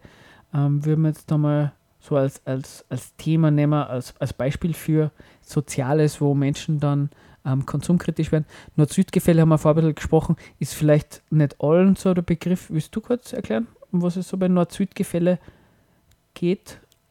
[0.54, 4.74] ähm, würden wir jetzt da mal so als, als, als Thema nehmen, als, als Beispiel
[4.74, 7.10] für Soziales, wo Menschen dann
[7.44, 8.44] ähm, konsumkritisch werden.
[8.76, 12.70] Nord-Süd-Gefälle haben wir vorher ein bisschen gesprochen, ist vielleicht nicht allen so der Begriff.
[12.70, 15.61] Willst du kurz erklären, um was es so bei Nord-Süd-Gefälle geht?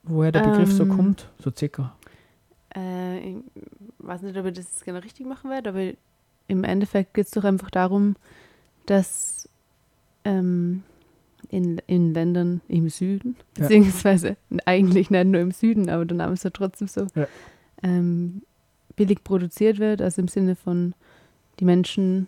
[0.03, 1.29] Woher der Begriff so Ähm, kommt?
[1.39, 1.95] So circa.
[2.75, 3.37] Äh, ich
[3.99, 5.91] weiß nicht, ob ich das genau richtig machen werde, aber
[6.47, 8.15] im Endeffekt geht es doch einfach darum,
[8.85, 9.47] dass
[10.25, 10.83] ähm,
[11.49, 13.63] in, in Ländern im Süden, Ja.
[13.63, 17.27] beziehungsweise eigentlich nicht nur im Süden, aber der Name ist ja trotzdem so, Ja.
[17.83, 18.41] ähm,
[18.95, 20.93] billig produziert wird, also im Sinne von
[21.59, 22.27] die Menschen,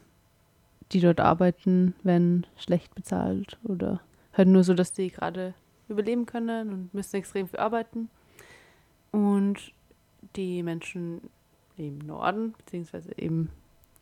[0.92, 4.00] die dort arbeiten, werden schlecht bezahlt oder
[4.34, 5.54] halt nur so, dass die gerade
[5.94, 8.10] überleben können und müssen extrem viel arbeiten.
[9.12, 9.72] Und
[10.36, 11.22] die Menschen
[11.78, 13.50] im Norden, beziehungsweise eben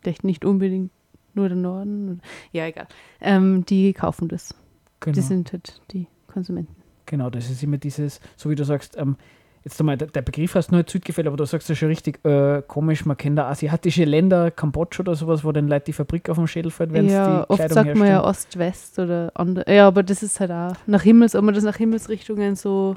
[0.01, 0.91] vielleicht nicht unbedingt
[1.33, 2.87] nur der Norden, ja egal,
[3.21, 4.55] ähm, die kaufen das.
[4.99, 5.15] Genau.
[5.15, 6.75] Die sind halt die Konsumenten.
[7.05, 9.17] Genau, das ist immer dieses, so wie du sagst, ähm,
[9.63, 13.05] jetzt einmal, der, Begriff heißt nur Südgefälle, aber du sagst ja schon richtig äh, komisch,
[13.05, 16.47] man kennt da asiatische Länder, Kambodscha oder sowas, wo dann Leute die Fabrik auf dem
[16.47, 18.29] Schädel fällt, wenn ja, die oft Kleidung sagt man ja herstellen.
[18.29, 19.73] Ost-West oder andere.
[19.73, 22.95] Ja, aber das ist halt auch nach Himmels, ob man das nach Himmelsrichtungen so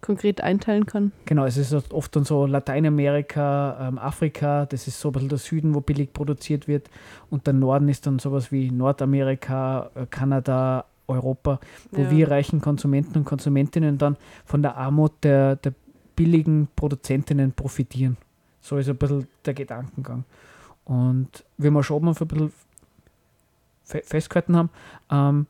[0.00, 1.12] konkret einteilen kann.
[1.24, 5.38] Genau, es ist oft dann so Lateinamerika, ähm, Afrika, das ist so ein bisschen der
[5.38, 6.90] Süden, wo billig produziert wird.
[7.30, 12.10] Und der Norden ist dann sowas wie Nordamerika, äh, Kanada, Europa, wo Ja.
[12.10, 15.72] wir reichen Konsumenten und Konsumentinnen dann von der Armut der, der
[16.14, 18.16] billigen Produzentinnen profitieren.
[18.60, 20.24] So ist ein bisschen der Gedankengang.
[20.84, 22.52] Und wie wir schon mal ein bisschen
[23.84, 24.70] fe festgehalten haben,
[25.10, 25.46] ähm,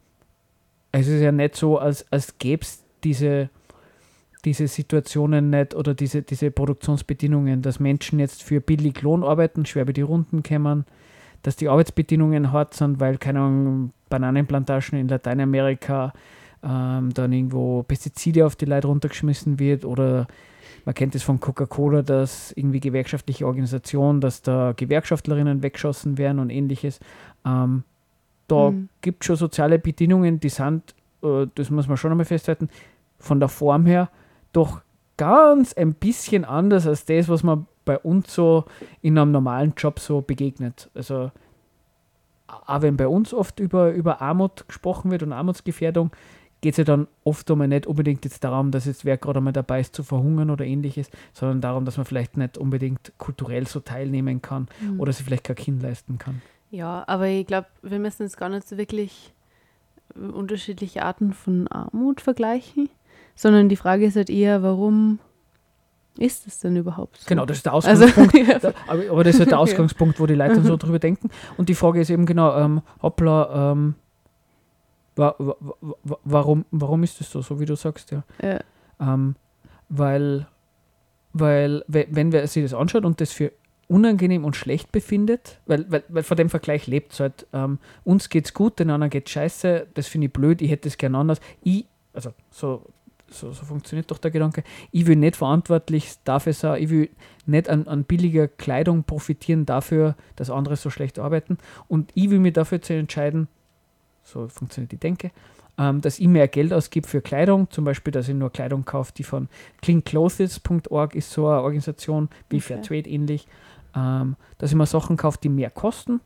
[0.92, 3.51] es ist ja nicht so, als, als gäbe es diese,
[4.45, 9.83] diese Situationen nicht oder diese, diese Produktionsbedingungen, dass Menschen jetzt für billig Lohn arbeiten, schwer
[9.83, 10.85] über die Runden kommen,
[11.46, 16.12] dass die Arbeitsbedingungen hart sind, weil, keine Ahnung, Bananenplantagen in Lateinamerika
[16.64, 20.26] ähm, dann irgendwo Pestizide auf die Leute runtergeschmissen wird oder
[20.85, 26.50] man kennt es von Coca-Cola, dass irgendwie gewerkschaftliche Organisationen, dass da Gewerkschaftlerinnen weggeschossen werden und
[26.50, 26.98] ähnliches.
[27.44, 27.85] Ähm,
[28.48, 28.88] da Mhm.
[29.00, 32.68] gibt es schon soziale Bedingungen, die sind, äh, das muss man schon einmal festhalten,
[33.20, 34.11] von der Form her
[34.52, 34.80] doch
[35.16, 38.64] ganz ein bisschen anders als das, was man bei uns so
[39.01, 40.90] in einem normalen Job so begegnet.
[40.94, 41.31] Also
[42.46, 46.11] auch wenn bei uns oft über, über Armut gesprochen wird und Armutsgefährdung,
[46.61, 49.53] geht es ja dann oft einmal nicht unbedingt jetzt darum, dass jetzt wer gerade einmal
[49.53, 53.81] dabei ist zu verhungern oder ähnliches, sondern darum, dass man vielleicht nicht unbedingt kulturell so
[53.81, 55.01] teilnehmen kann Mhm.
[55.01, 56.42] oder sich vielleicht kein Kind leisten kann.
[56.70, 59.33] Ja, aber ich glaube, wir müssen jetzt gar nicht so wirklich
[60.16, 62.88] äh, unterschiedliche Arten von Armut vergleichen,
[63.35, 65.18] sondern die Frage ist halt eher, warum
[66.18, 67.24] ist es denn überhaupt so?
[67.29, 68.35] Genau, das ist der Also, Ausgangspunkt.
[68.48, 68.59] ja.
[68.59, 69.62] Da, aber, das ist halt der Ja.
[69.62, 71.31] Ausgangspunkt, wo die Leute so drüber denken.
[71.57, 73.94] Und die Frage ist eben genau, ähm, hoppla, ähm,
[75.16, 75.55] wa, wa,
[76.02, 78.22] wa, warum, warum ist das so, so wie du sagst, ja.
[78.42, 78.61] Ja.
[79.00, 79.37] Ähm,
[79.88, 80.46] weil,
[81.33, 83.52] weil, we- wenn wer sich das anschaut und das für
[83.88, 88.29] unangenehm und schlecht befindet, weil, weil, weil vor dem Vergleich lebt es halt, ähm, uns
[88.29, 91.38] geht's gut, den anderen geht's scheiße, das finde ich blöd, ich hätte es gern anders.
[91.62, 92.83] Ich, also so,
[93.29, 94.62] so, so funktioniert doch der Gedanke,
[94.93, 97.11] ich will nicht verantwortlich dafür sein, ich will
[97.45, 101.59] nicht an, an billiger Kleidung profitieren dafür, dass andere so schlecht arbeiten.
[101.89, 103.49] Und ich will mich dafür zu entscheiden,
[104.23, 105.31] so funktioniert die Denke,
[105.79, 109.12] ähm, dass ich mehr Geld ausgebe für Kleidung, zum Beispiel, dass ich nur Kleidung kaufe,
[109.17, 109.49] die von
[109.83, 112.67] cleanclothes.org ist so eine Organisation wie Okay.
[112.67, 113.47] Fairtrade ähnlich,
[113.95, 116.21] ähm, dass ich mir Sachen kaufe, die mehr kosten,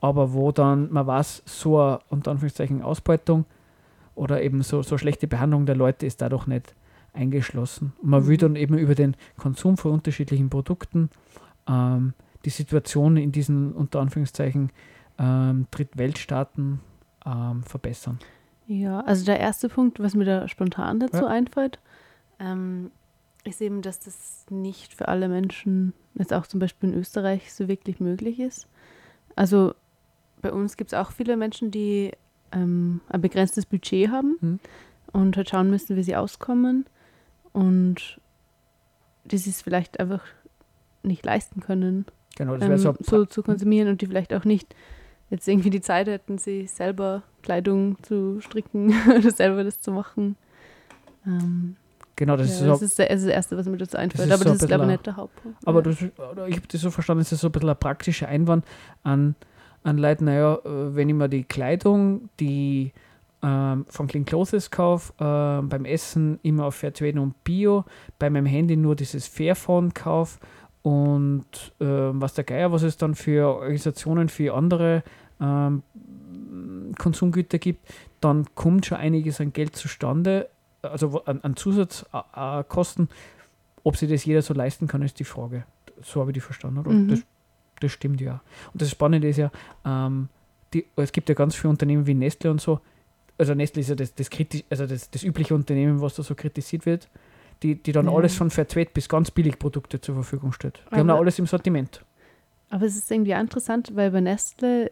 [0.00, 3.46] aber wo dann man weiß, so eine unter Anführungszeichen Ausbeutung
[4.16, 6.74] oder eben so, so schlechte Behandlung der Leute ist dadurch nicht
[7.12, 7.92] eingeschlossen.
[8.02, 8.40] Und man will Mhm.
[8.40, 11.10] dann eben über den Konsum von unterschiedlichen Produkten
[11.68, 12.12] ähm,
[12.44, 14.70] die Situation in diesen unter Anführungszeichen
[15.18, 16.80] ähm, Drittweltstaaten
[17.24, 18.18] ähm, verbessern.
[18.66, 21.26] Ja, also der erste Punkt, was mir da spontan dazu Ja.
[21.28, 21.78] einfällt,
[22.40, 22.90] ähm,
[23.44, 27.68] ist eben, dass das nicht für alle Menschen, jetzt auch zum Beispiel in Österreich, so
[27.68, 28.66] wirklich möglich ist.
[29.36, 29.74] Also
[30.42, 32.12] bei uns gibt es auch viele Menschen, die
[32.56, 34.58] ähm, ein begrenztes Budget haben Mhm.
[35.12, 36.86] und halt schauen müssen, wie sie auskommen
[37.52, 38.20] und
[39.24, 40.22] die sich es vielleicht einfach
[41.02, 44.74] nicht leisten können, Genau, das ähm, so, so zu konsumieren und die vielleicht auch nicht
[45.30, 50.36] jetzt irgendwie die Zeit hätten, sich selber Kleidung zu stricken oder selber das zu machen.
[51.26, 51.76] Ähm,
[52.14, 53.96] genau, das ja, ist so, das, ist der, das ist das Erste, was mir dazu
[53.96, 54.28] einfällt.
[54.28, 55.66] ist aber so das ist, glaube ich, nicht der Hauptpunkt.
[55.66, 55.90] Aber ja.
[55.90, 58.64] das, oder ich habe das so verstanden, es ist so ein bisschen ein praktischer Einwand
[59.02, 59.34] an,
[59.86, 62.92] an Leute, naja, äh, wenn ich mir die Kleidung, die
[63.42, 67.84] ähm, von Clean Clothes kaufe, ähm, beim Essen immer auf Fairtrade und Bio,
[68.18, 70.40] bei meinem Handy nur dieses Fairphone kaufe
[70.82, 75.04] und ähm, was der Geier, was es dann für Organisationen, für andere
[75.40, 75.82] ähm,
[76.98, 77.86] Konsumgüter gibt,
[78.20, 80.48] dann kommt schon einiges an Geld zustande,
[80.82, 83.08] also an, an Zusatzkosten.
[83.84, 85.64] Ob sich das jeder so leisten kann, ist die Frage.
[86.02, 86.90] So habe ich die verstanden, oder?
[86.90, 87.08] Mhm.
[87.08, 87.20] Das,
[87.80, 88.40] das stimmt ja.
[88.72, 89.50] Und das Spannende ist ja,
[89.84, 90.28] ähm,
[90.74, 92.80] die, es gibt ja ganz viele Unternehmen wie Nestle und so.
[93.38, 96.34] Also Nestle ist ja das, das, kritisch, also das, das übliche Unternehmen, was da so
[96.34, 97.08] kritisiert wird,
[97.62, 98.12] die, die dann Ja.
[98.14, 100.82] alles von Fairtrade bis ganz billig Produkte zur Verfügung stellt.
[100.90, 102.02] Die haben da Aber- alles im Sortiment.
[102.70, 104.90] Aber es ist irgendwie auch interessant, weil bei Nestle,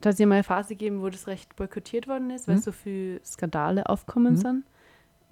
[0.00, 2.56] da hat es ja mal eine Phase gegeben, wo das recht boykottiert worden ist, weil
[2.56, 2.60] Mhm.
[2.60, 4.38] so viele Skandale aufkommen Mhm.
[4.38, 4.64] sind.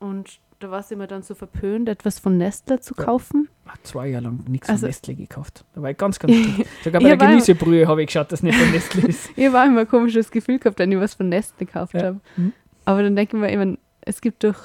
[0.02, 3.04] Und da war es immer dann so verpönt, etwas von Nestle zu Ja.
[3.04, 3.48] kaufen.
[3.66, 5.64] Hat zwei Jahre lang nichts Also- von Nestle gekauft.
[5.74, 6.32] Da war ich ganz, ganz.
[6.84, 9.30] Sogar bei der Gemüsebrühe habe ich geschaut, dass nicht von Nestle ist.
[9.36, 12.02] Ich habe auch immer ein komisches Gefühl gehabt, wenn ich was von Nestle gekauft Ja.
[12.04, 12.20] habe.
[12.36, 12.52] Mhm.
[12.84, 14.56] Aber dann denken wir immer, es gibt doch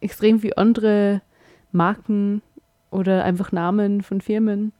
[0.00, 1.22] extrem viele andere
[1.72, 2.42] Marken
[2.90, 4.72] oder einfach Namen von Firmen,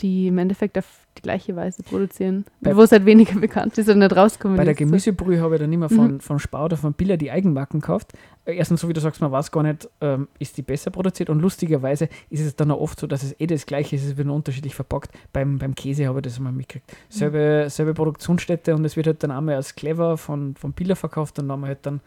[0.00, 3.88] die im Endeffekt auf die gleiche Weise produzieren, Bei- wo es halt weniger bekannt ist
[3.88, 4.74] und nicht rauskommen Bei der.
[4.74, 6.20] Gemüsebrühe habe ich dann immer von, Mhm.
[6.20, 8.12] von Spar oder von Billa die Eigenmarken gekauft.
[8.44, 11.28] Äh, Erstens, so wie du sagst, man weiß gar nicht, ähm, ist die besser produziert
[11.30, 14.16] und lustigerweise ist es dann auch oft so, dass es eh das gleiche ist, es
[14.16, 15.10] wird nur unterschiedlich verpackt.
[15.32, 16.90] Beim, beim Käse habe ich das mal mitgekriegt.
[17.08, 21.38] Selbe, selbe Produktionsstätte und es wird halt dann einmal als Clever von, von Billa verkauft
[21.38, 22.00] und dann halt dann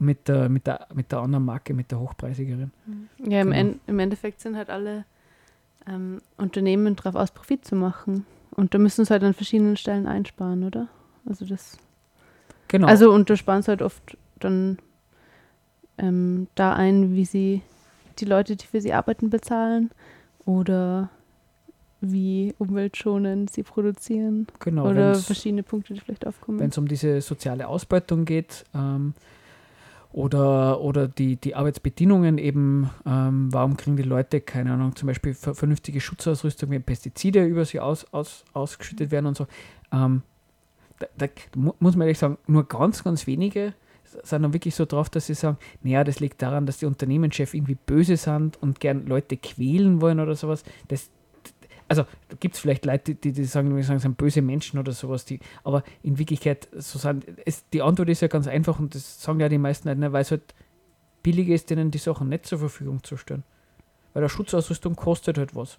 [0.00, 2.72] mit der, mit, der, mit der anderen Marke, mit der hochpreisigeren.
[3.28, 3.56] Ja, im, Genau.
[3.56, 5.04] en im Endeffekt sind halt alle
[5.88, 8.26] ähm, Unternehmen darauf aus, Profit zu machen.
[8.50, 10.88] Und da müssen sie halt an verschiedenen Stellen einsparen, oder?
[11.28, 11.76] Also das.
[12.68, 12.86] Genau.
[12.86, 14.78] Also und da sparen sie halt oft dann
[15.98, 17.62] ähm, da ein, wie sie
[18.18, 19.90] die Leute, die für sie arbeiten, bezahlen
[20.44, 21.10] oder
[22.00, 26.58] wie umweltschonend sie produzieren genau oder verschiedene Punkte, die vielleicht aufkommen.
[26.58, 29.14] wenn es um diese soziale Ausbeutung geht ähm,
[30.14, 35.34] oder, oder die, die Arbeitsbedingungen eben, ähm, warum kriegen die Leute, keine Ahnung, zum Beispiel
[35.34, 39.48] ver vernünftige Schutzausrüstung, wenn Pestizide über sie aus, aus, ausgeschüttet werden und so.
[39.92, 40.22] Ähm,
[41.00, 43.74] da, da mu muss man ehrlich sagen, nur ganz, ganz wenige
[44.04, 47.52] sind dann wirklich so drauf, dass sie sagen, naja, das liegt daran, dass die Unternehmenschefs
[47.52, 50.62] irgendwie böse sind und gern Leute quälen wollen oder sowas.
[50.86, 51.10] Das,
[51.88, 52.04] also
[52.40, 55.40] gibt es vielleicht Leute, die, die sagen, wir sagen, sind böse Menschen oder sowas, die,
[55.64, 59.40] aber in Wirklichkeit, so sind, es, die Antwort ist ja ganz einfach und das sagen
[59.40, 60.54] ja die meisten halt nicht, weil es halt
[61.22, 63.44] billiger ist, denen die Sachen nicht zur Verfügung zu stellen.
[64.12, 65.78] Weil der Schutzausrüstung kostet halt was.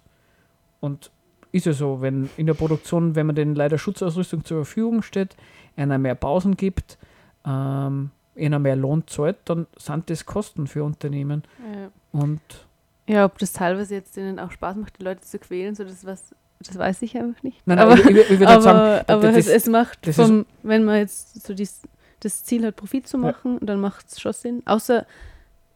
[0.80, 1.10] Und
[1.52, 5.36] ist ja so, wenn in der Produktion, wenn man denen leider Schutzausrüstung zur Verfügung stellt,
[5.76, 6.98] einer mehr Pausen gibt,
[7.46, 11.44] ähm, einer mehr Lohn zahlt, dann sind das Kosten für Unternehmen.
[11.72, 11.90] ja.
[12.12, 12.65] Und
[13.08, 16.04] ja, ob das teilweise jetzt denen auch Spaß macht, die Leute zu quälen, so das
[16.04, 17.64] was, das weiß ich einfach nicht.
[17.66, 20.84] nein, nein, aber ich, ich, halt aber, sagen, aber das, es, es macht, vom, wenn
[20.84, 21.82] man jetzt so dies,
[22.20, 23.22] das Ziel hat, Profit zu Ja.
[23.24, 24.62] machen, dann macht es schon Sinn.
[24.66, 25.06] Außer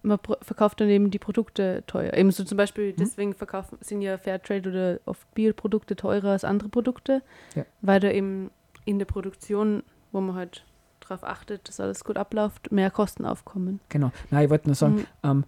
[0.02, 2.14] man verkauft dann eben die Produkte teuer.
[2.14, 2.60] Eben so zum Mhm.
[2.60, 7.20] Beispiel, deswegen verkaufen, sind ja Fairtrade oder oft Bioprodukte teurer als andere Produkte,
[7.54, 7.66] Ja.
[7.82, 8.50] weil da eben
[8.86, 10.64] in der Produktion, wo man halt
[11.00, 13.80] darauf achtet, dass alles gut abläuft, mehr Kosten aufkommen.
[13.90, 14.10] genau.
[14.30, 15.04] Nein, ich wollte nur sagen, Mhm.
[15.22, 15.44] ähm,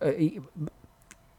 [0.00, 0.40] äh, ich,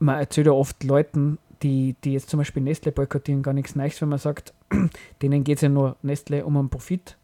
[0.03, 4.01] man erzählt ja oft Leuten, die, die jetzt zum Beispiel Nestle boykottieren, gar nichts Neues,
[4.01, 4.53] wenn man sagt,
[5.21, 7.17] denen geht es ja nur Nestle um einen Profit,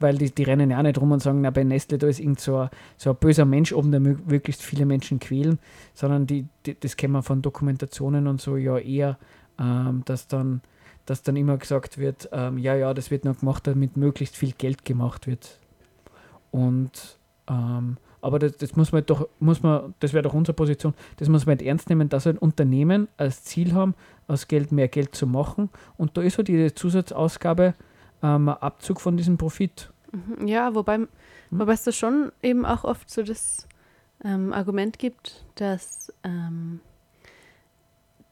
[0.00, 2.20] weil die, die rennen ja auch nicht rum und sagen, na, bei Nestle, da ist
[2.20, 5.58] irgend so ein, so ein böser Mensch oben, der mö- möglichst viele Menschen quälen,
[5.94, 9.18] sondern die, die, das kennen wir von Dokumentationen und so ja eher,
[9.58, 10.62] ähm, dass dann
[11.04, 14.52] dass dann immer gesagt wird, ähm, ja, ja, das wird nur gemacht, damit möglichst viel
[14.52, 15.58] Geld gemacht wird.
[16.52, 17.18] Und
[17.48, 21.28] ähm, aber das, das muss man doch, muss man, das wäre doch unsere Position, das
[21.28, 23.94] muss man halt ernst nehmen, dass ein Unternehmen als Ziel haben,
[24.28, 25.68] aus Geld mehr Geld zu machen.
[25.98, 27.74] Und da ist so diese Zusatzausgabe
[28.22, 29.92] ähm, ein Abzug von diesem Profit.
[30.12, 31.00] Mhm, Ja, wobei,
[31.50, 33.66] wobei es da schon eben auch oft so das
[34.24, 36.80] ähm, Argument gibt, dass ähm,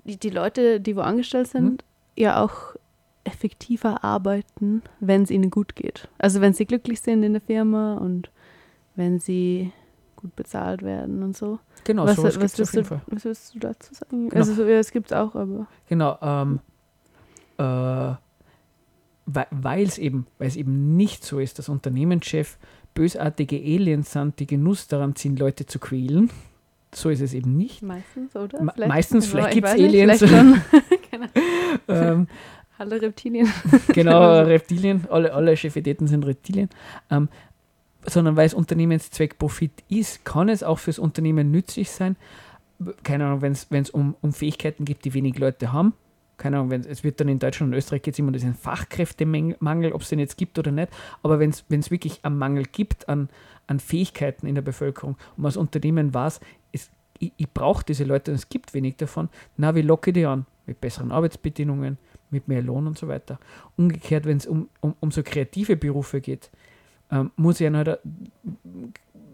[0.04, 1.84] die, die Leute, die wo angestellt sind,
[2.16, 2.76] ja auch
[3.24, 6.08] effektiver arbeiten, wenn es ihnen gut geht.
[6.18, 8.30] Also wenn sie glücklich sind in der Firma und
[8.96, 9.72] wenn sie
[10.20, 11.58] gut bezahlt werden und so.
[11.84, 13.02] Genau, was, sowas was, gibt's auf jeden du, Fall.
[13.06, 14.28] was willst du dazu sagen?
[14.28, 14.34] Genau.
[14.40, 16.60] Also so, ja, es gibt es auch, aber Genau, ähm,
[17.58, 18.14] äh,
[19.26, 22.58] weil es eben, es eben nicht so ist, dass Unternehmenschef
[22.94, 26.30] bösartige Aliens sind, die Genuss daran ziehen, Leute zu quälen.
[26.92, 27.82] So ist es eben nicht.
[27.82, 28.60] meistens, oder?
[28.62, 30.18] Me- meistens, Ja, vielleicht weiß nicht, Aliens.
[30.18, 30.70] Vielleicht
[31.10, 31.26] genau.
[31.88, 32.26] ähm,
[32.78, 33.48] Alle Reptilien.
[33.92, 36.68] genau, Reptilien, alle, alle Chefitäten sind Reptilien.
[37.10, 37.28] Ähm,
[38.06, 42.16] sondern weil es Unternehmenszweck Profit ist, kann es auch fürs Unternehmen nützlich sein.
[43.02, 45.92] Keine Ahnung, wenn es um, um Fähigkeiten gibt, die wenig Leute haben.
[46.38, 50.00] Keine Ahnung, wenn es wird dann in Deutschland und Österreich es immer diesen Fachkräftemangel, ob
[50.00, 50.88] es den jetzt gibt oder nicht.
[51.22, 53.28] Aber wenn es wirklich einen Mangel gibt an,
[53.66, 56.40] an Fähigkeiten in der Bevölkerung und als Unternehmen weiß,
[56.72, 59.28] es, ich, ich brauche diese Leute und es gibt wenig davon,
[59.58, 60.46] na, wie locke ich die an?
[60.64, 61.98] Mit besseren Arbeitsbedingungen,
[62.30, 63.38] mit mehr Lohn und so weiter.
[63.76, 66.50] Umgekehrt, wenn es um, um, um so kreative Berufe geht,
[67.10, 67.98] ähm, muss ich ja halt,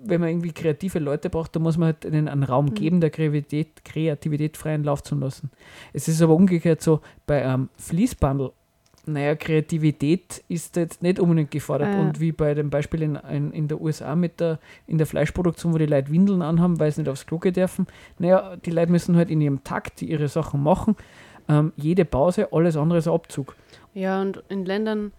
[0.04, 3.10] wenn man irgendwie kreative Leute braucht, dann muss man halt ihnen einen Raum geben, der
[3.10, 5.50] Kreativität, Kreativität freien Lauf zu lassen.
[5.92, 8.52] Es ist aber umgekehrt so, bei einem Fließbandel,
[9.08, 11.94] naja, Kreativität ist jetzt nicht unbedingt gefordert.
[11.94, 12.00] Ja.
[12.00, 14.58] Und wie bei dem Beispiel in, in, in der USA mit der,
[14.88, 17.86] in der Fleischproduktion, wo die Leute Windeln anhaben, weil sie nicht aufs Klo gehen dürfen,
[18.18, 20.96] naja, die Leute müssen halt in ihrem Takt ihre Sachen machen.
[21.48, 23.54] Ähm, jede Pause, alles andere ist ein Abzug.
[23.94, 25.12] Ja, und in Ländern,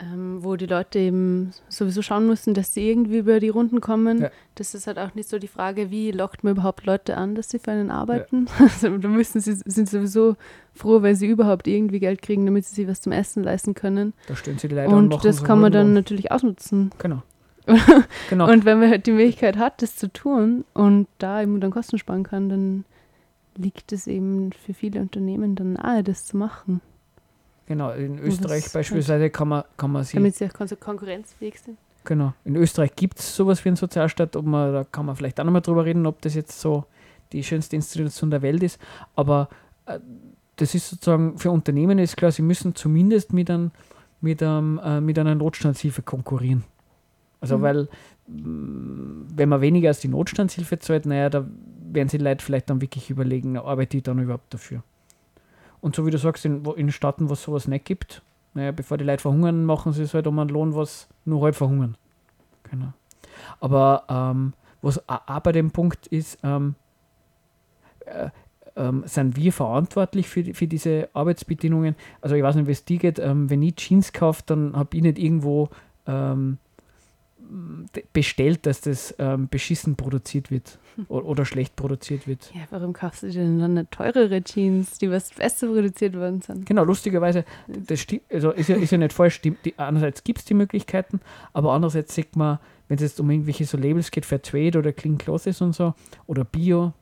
[0.00, 4.22] ähm, wo die Leute eben sowieso schauen müssen, dass sie irgendwie über die Runden kommen,
[4.22, 4.30] Ja.
[4.56, 7.48] das ist halt auch nicht so die Frage, wie lockt man überhaupt Leute an, dass
[7.50, 8.46] sie für einen arbeiten.
[8.58, 10.36] Also da müssen sie sind sowieso
[10.72, 14.14] froh, weil sie überhaupt irgendwie Geld kriegen, damit sie sich was zum Essen leisten können.
[14.26, 15.94] Da stellen sie an, und machen das kann man dann Lohn.
[15.94, 16.90] natürlich ausnutzen.
[16.98, 17.22] Genau.
[18.28, 18.50] genau.
[18.50, 21.98] Und wenn man halt die Möglichkeit hat, das zu tun und da eben dann Kosten
[21.98, 22.84] sparen kann, dann
[23.56, 26.80] liegt es eben für viele Unternehmen dann nahe, das zu machen.
[27.66, 31.78] Genau, in Österreich beispielsweise kann man, kann man sich Damit sie auch konkurrenzfähig sind.
[32.04, 32.34] Genau.
[32.44, 35.44] In Österreich gibt es sowas wie einen Sozialstaat, ob man, da kann man vielleicht auch
[35.44, 36.84] nochmal drüber reden, ob das jetzt so
[37.32, 38.78] die schönste Institution der Welt ist.
[39.16, 39.48] Aber
[39.86, 39.98] äh,
[40.56, 43.70] das ist sozusagen für Unternehmen ist klar, sie müssen zumindest mit, ein,
[44.20, 46.64] mit, einem, äh, mit einer Notstandshilfe konkurrieren.
[47.40, 47.62] Also Mhm.
[47.62, 47.88] weil
[48.26, 51.46] wenn man weniger als die Notstandshilfe zahlt, naja, da
[51.92, 54.82] werden sich Leute vielleicht dann wirklich überlegen, arbeite ich dann überhaupt dafür.
[55.84, 58.22] Und so wie du sagst, in, in Staaten, wo es sowas nicht gibt,
[58.54, 61.54] naja, bevor die Leute verhungern, machen sie es halt um einen Lohn, was nur halb
[61.54, 61.98] verhungern.
[62.70, 62.94] Genau.
[63.60, 66.74] Aber ähm, was auch bei dem Punkt ist, ähm,
[68.06, 68.30] äh,
[68.76, 71.96] ähm, sind wir verantwortlich für, für diese Arbeitsbedingungen?
[72.22, 74.96] Also ich weiß nicht, wie es dir geht, ähm, wenn ich Jeans kaufe, dann habe
[74.96, 75.68] ich nicht irgendwo
[76.06, 76.56] ähm,
[78.14, 80.78] bestellt, dass das ähm, beschissen produziert wird
[81.08, 82.50] oder schlecht produziert wird.
[82.54, 86.66] Ja, warum kaufst du denn dann nicht teurere Jeans, die was besser produziert worden sind?
[86.66, 90.40] Genau, lustigerweise, das stimmt, also ist ja, ist ja nicht falsch, die, die, einerseits gibt
[90.40, 91.20] es die Möglichkeiten,
[91.52, 94.92] aber andererseits sieht man, wenn es jetzt um irgendwelche so Labels geht, Fair Trade oder
[94.92, 95.94] Clean Clothes und so,
[96.26, 96.92] oder Bio,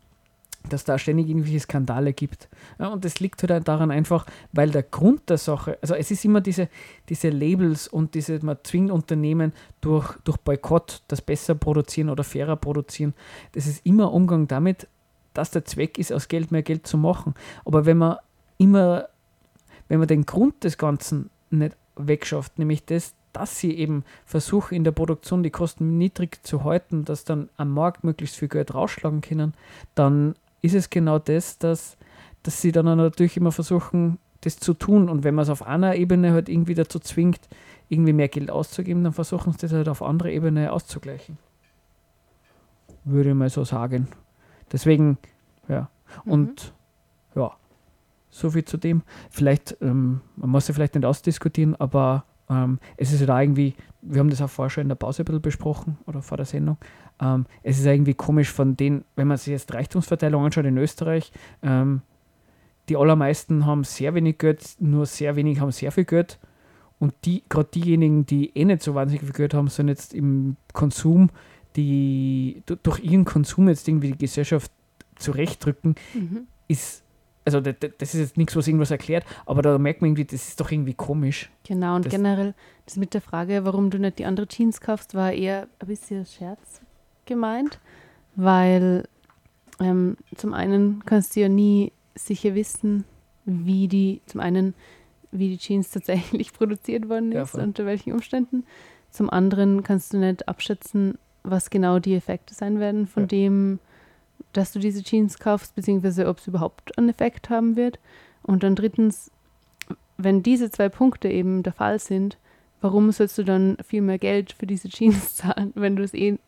[0.68, 2.48] dass da ständig irgendwelche Skandale gibt.
[2.78, 6.24] Ja, und das liegt halt daran einfach, weil der Grund der Sache, also es ist
[6.24, 6.68] immer diese,
[7.08, 12.56] diese Labels und diese, man zwingt Unternehmen durch, durch Boykott das besser produzieren oder fairer
[12.56, 13.14] produzieren.
[13.52, 14.86] Das ist immer Umgang damit,
[15.34, 17.34] dass der Zweck ist, aus Geld mehr Geld zu machen.
[17.64, 18.16] Aber wenn man
[18.58, 19.08] immer,
[19.88, 24.84] wenn man den Grund des Ganzen nicht wegschafft, nämlich das, dass sie eben versuchen, in
[24.84, 29.22] der Produktion die Kosten niedrig zu halten, dass dann am Markt möglichst viel Geld rausschlagen
[29.22, 29.54] können,
[29.94, 31.98] dann ist es genau das, dass,
[32.42, 35.08] dass sie dann natürlich immer versuchen, das zu tun.
[35.08, 37.40] Und wenn man es auf einer Ebene halt irgendwie dazu zwingt,
[37.88, 41.36] irgendwie mehr Geld auszugeben, dann versuchen sie das halt auf anderer Ebene auszugleichen.
[43.04, 44.08] Würde ich mal so sagen.
[44.70, 45.18] Deswegen,
[45.68, 45.90] ja.
[46.24, 46.72] Und
[47.34, 47.52] ja,
[48.30, 49.02] so viel zu dem.
[49.30, 53.74] Vielleicht, ähm, man muss ja vielleicht nicht ausdiskutieren, aber ähm, es ist ja da irgendwie,
[54.02, 56.46] wir haben das auch vorher schon in der Pause ein bisschen besprochen oder vor der
[56.46, 56.76] Sendung.
[57.20, 61.32] Ähm, es ist irgendwie komisch von denen, wenn man sich jetzt Reichtumsverteilung anschaut in Österreich,
[61.62, 62.02] ähm,
[62.88, 66.38] die allermeisten haben sehr wenig Geld, nur sehr wenig haben sehr viel Geld.
[66.98, 70.56] Und die, gerade diejenigen, die eh nicht so wahnsinnig viel Geld haben, sind jetzt im
[70.72, 71.30] Konsum,
[71.76, 74.70] die du- durch ihren Konsum jetzt irgendwie die Gesellschaft
[75.16, 76.46] zurechtdrücken, Mhm.
[76.68, 77.02] ist,
[77.44, 80.48] also das, das ist jetzt nichts, was irgendwas erklärt, aber da merkt man irgendwie, das
[80.48, 81.50] ist doch irgendwie komisch.
[81.64, 82.54] Genau, und Das- generell,
[82.86, 86.24] das mit der Frage, warum du nicht die andere Jeans kaufst, war eher ein bisschen
[86.26, 86.80] Scherz
[87.26, 87.78] gemeint,
[88.36, 89.08] weil
[89.80, 93.04] ähm, zum einen kannst du ja nie sicher wissen,
[93.44, 94.74] wie die, zum einen,
[95.32, 97.62] wie die Jeans tatsächlich produziert worden Ja, ist, voll.
[97.62, 98.64] unter welchen Umständen.
[99.10, 103.26] Zum anderen kannst du nicht abschätzen, was genau die Effekte sein werden von Ja.
[103.28, 103.78] dem,
[104.52, 107.98] dass du diese Jeans kaufst, beziehungsweise ob es überhaupt einen Effekt haben wird.
[108.42, 109.30] Und dann drittens,
[110.18, 112.38] wenn diese zwei Punkte eben der Fall sind,
[112.80, 116.38] warum sollst du dann viel mehr Geld für diese Jeans zahlen, wenn du es eh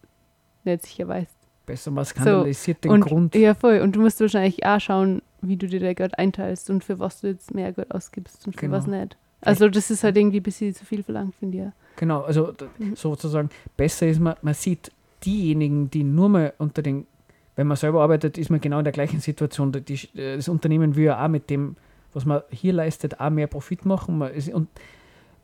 [0.65, 1.31] nicht sicher weißt?
[1.67, 3.35] Besser man skandalisiert den und, Grund.
[3.35, 3.81] Ja, voll.
[3.81, 7.21] Und du musst wahrscheinlich auch schauen, wie du dir dein Geld einteilst und für was
[7.23, 8.77] du jetzt mehr Geld ausgibst und für Genau.
[8.77, 9.17] was nicht.
[9.41, 11.65] Also das ist halt irgendwie ein bisschen zu viel verlangt, finde ich.
[11.65, 11.73] ja.
[11.97, 12.97] Genau, also Mhm.
[12.97, 14.91] sozusagen, besser ist man, man sieht
[15.25, 17.07] diejenigen, die nur mal unter den,
[17.57, 19.73] wenn man selber arbeitet, ist man genau in der gleichen Situation.
[19.73, 21.77] Die, das Unternehmen will ja auch mit dem,
[22.13, 24.19] was man hier leistet, auch mehr Profit machen.
[24.19, 24.69] Man ist und,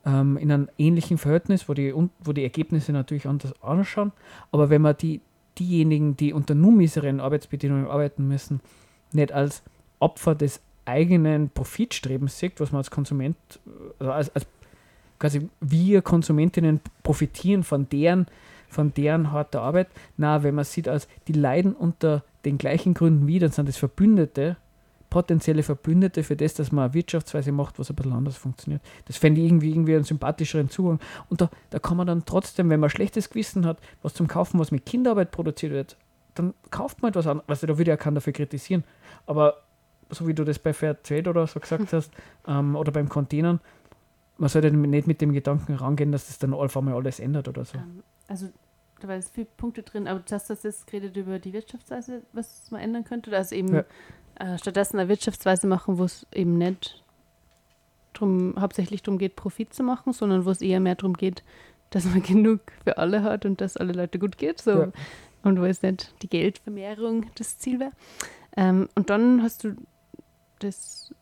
[0.04, 4.12] ähm, in einem ähnlichen Verhältnis, wo die, wo die Ergebnisse natürlich anders ausschauen.
[4.50, 5.20] Aber wenn man die,
[5.58, 8.60] diejenigen, die unter nur misereren Arbeitsbedingungen arbeiten müssen,
[9.12, 9.62] nicht als
[9.98, 13.36] Opfer des eigenen Profitstrebens sieht, was man als Konsument,
[13.66, 14.46] äh, also als, als
[15.18, 18.26] quasi wir Konsumentinnen profitieren von deren,
[18.70, 19.88] von deren harter Arbeit.
[20.16, 23.76] Na, wenn man sieht, als die leiden unter den gleichen Gründen wie, dann sind das
[23.76, 24.56] Verbündete,
[25.10, 28.80] potenzielle Verbündete für das, dass man eine Wirtschaftsweise macht, was ein bisschen anders funktioniert.
[29.06, 31.00] Das fände ich irgendwie, irgendwie einen sympathischeren Zugang.
[31.28, 34.58] Und da, da kann man dann trotzdem, wenn man schlechtes Gewissen hat, was zum Kaufen,
[34.60, 35.96] was mit Kinderarbeit produziert wird,
[36.34, 37.48] dann kauft man etwas anderes.
[37.48, 38.84] Also da würde ja keiner dafür kritisieren.
[39.26, 39.62] Aber
[40.10, 42.12] so wie du das bei Fair Trade oder so gesagt hast,
[42.46, 43.60] ähm, oder beim Containern,
[44.38, 47.64] man sollte nicht mit dem Gedanken rangehen, dass das dann auf einmal alles ändert oder
[47.64, 47.78] so.
[48.30, 48.48] Also
[49.00, 52.22] da waren jetzt viele Punkte drin, aber du hast das jetzt geredet über die Wirtschaftsweise,
[52.32, 53.34] was man ändern könnte.
[53.36, 53.84] Also eben Ja.
[54.36, 57.02] äh, stattdessen eine Wirtschaftsweise machen, wo es eben nicht
[58.12, 61.42] drum, hauptsächlich darum geht, Profit zu machen, sondern wo es eher mehr darum geht,
[61.90, 64.60] dass man genug für alle hat und dass alle Leute gut geht.
[64.60, 64.82] So.
[64.82, 64.92] Ja.
[65.42, 67.92] Und wo es nicht die Geldvermehrung das Ziel wäre.
[68.56, 69.74] Ähm, und dann hast du
[70.58, 71.14] das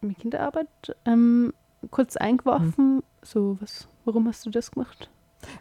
[0.00, 0.68] mit Kinderarbeit
[1.06, 1.54] ähm,
[1.90, 3.02] kurz eingeworfen.
[3.22, 5.08] So, was, warum hast du das gemacht?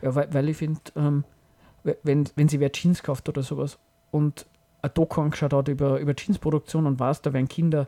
[0.01, 1.23] Ja, weil, weil ich finde, ähm,
[1.83, 3.77] we- wenn, wenn sie wer Jeans kauft oder sowas
[4.11, 4.45] und
[4.81, 7.87] ein Doku angeschaut hat über, über Jeansproduktion und weiß, da werden Kinder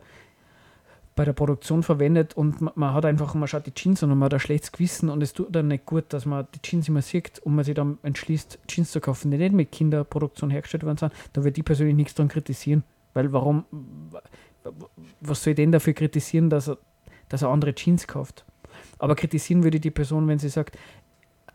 [1.16, 4.18] bei der Produktion verwendet und man, man hat einfach, man schaut die Jeans an und
[4.20, 6.88] man hat ein schlechtes Gewissen und es tut dann nicht gut, dass man die Jeans
[6.88, 10.84] immer sieht und man sich dann entschließt, Jeans zu kaufen, die nicht mit Kinderproduktion hergestellt
[10.84, 12.84] worden sind, da würde ich persönlich nichts dran kritisieren.
[13.14, 13.66] Weil warum,
[15.20, 16.78] was soll ich denn dafür kritisieren, dass er,
[17.28, 18.46] dass er andere Jeans kauft?
[18.98, 20.78] Aber kritisieren würde die Person, wenn sie sagt,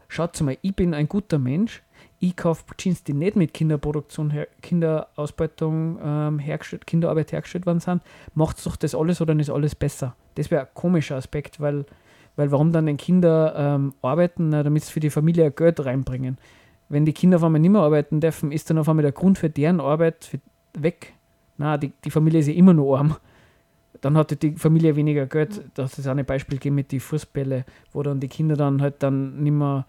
[0.09, 1.83] schaut mal, ich bin ein guter Mensch,
[2.19, 8.03] ich kaufe Jeans, die nicht mit Kinderproduktion, her, Kinderausbeutung ähm, hergestellt, Kinderarbeit hergestellt worden sind,
[8.35, 10.15] macht doch das alles oder ist alles besser?
[10.35, 11.85] Das wäre ein komischer Aspekt, weil,
[12.37, 16.39] weil warum dann den Kinder ähm, arbeiten, damit sie für die Familie Geld reinbringen?
[16.89, 19.39] Wenn die Kinder auf einmal nicht mehr arbeiten dürfen, ist dann auf einmal der Grund
[19.39, 20.39] für deren Arbeit
[20.73, 21.15] weg.
[21.59, 23.17] Na, die, die Familie ist ja immer nur arm.
[24.01, 25.63] Dann hatte die Familie weniger Geld.
[25.75, 29.03] Das ist auch ein Beispiel gegeben mit den Fußbälle, wo dann die Kinder dann halt
[29.03, 29.87] dann nicht mehr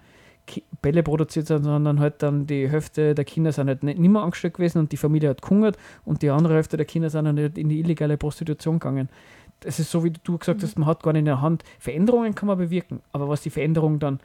[0.81, 4.53] Bälle produziert haben, sondern halt dann die Hälfte der Kinder sind halt nicht, mehr angestellt
[4.53, 7.57] gewesen und die Familie hat gehungert und die andere Hälfte der Kinder sind dann halt
[7.57, 9.09] in die illegale Prostitution gegangen.
[9.59, 11.63] Das ist so, wie du gesagt hast, man hat gar nicht in der Hand.
[11.79, 14.19] Veränderungen kann man bewirken, aber was die Veränderung dann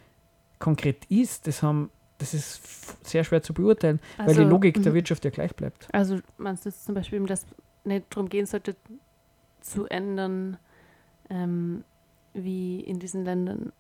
[0.58, 2.60] konkret ist, das, haben, das ist
[3.06, 4.96] sehr schwer zu beurteilen, weil die Also, Logik der mhm.
[4.96, 5.88] Wirtschaft ja gleich bleibt.
[5.92, 7.46] Also meinst du jetzt zum Beispiel, dass
[7.84, 8.76] nicht darum gehen sollte,
[9.62, 10.58] zu ändern,
[11.30, 11.84] ähm,
[12.34, 13.72] wie in diesen Ländern,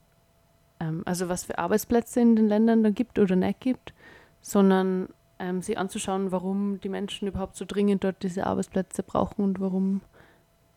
[0.80, 3.92] ähm, also was für Arbeitsplätze in den Ländern da gibt oder nicht gibt,
[4.40, 5.08] sondern
[5.38, 10.00] ähm, sich anzuschauen, warum die Menschen überhaupt so dringend dort diese Arbeitsplätze brauchen und warum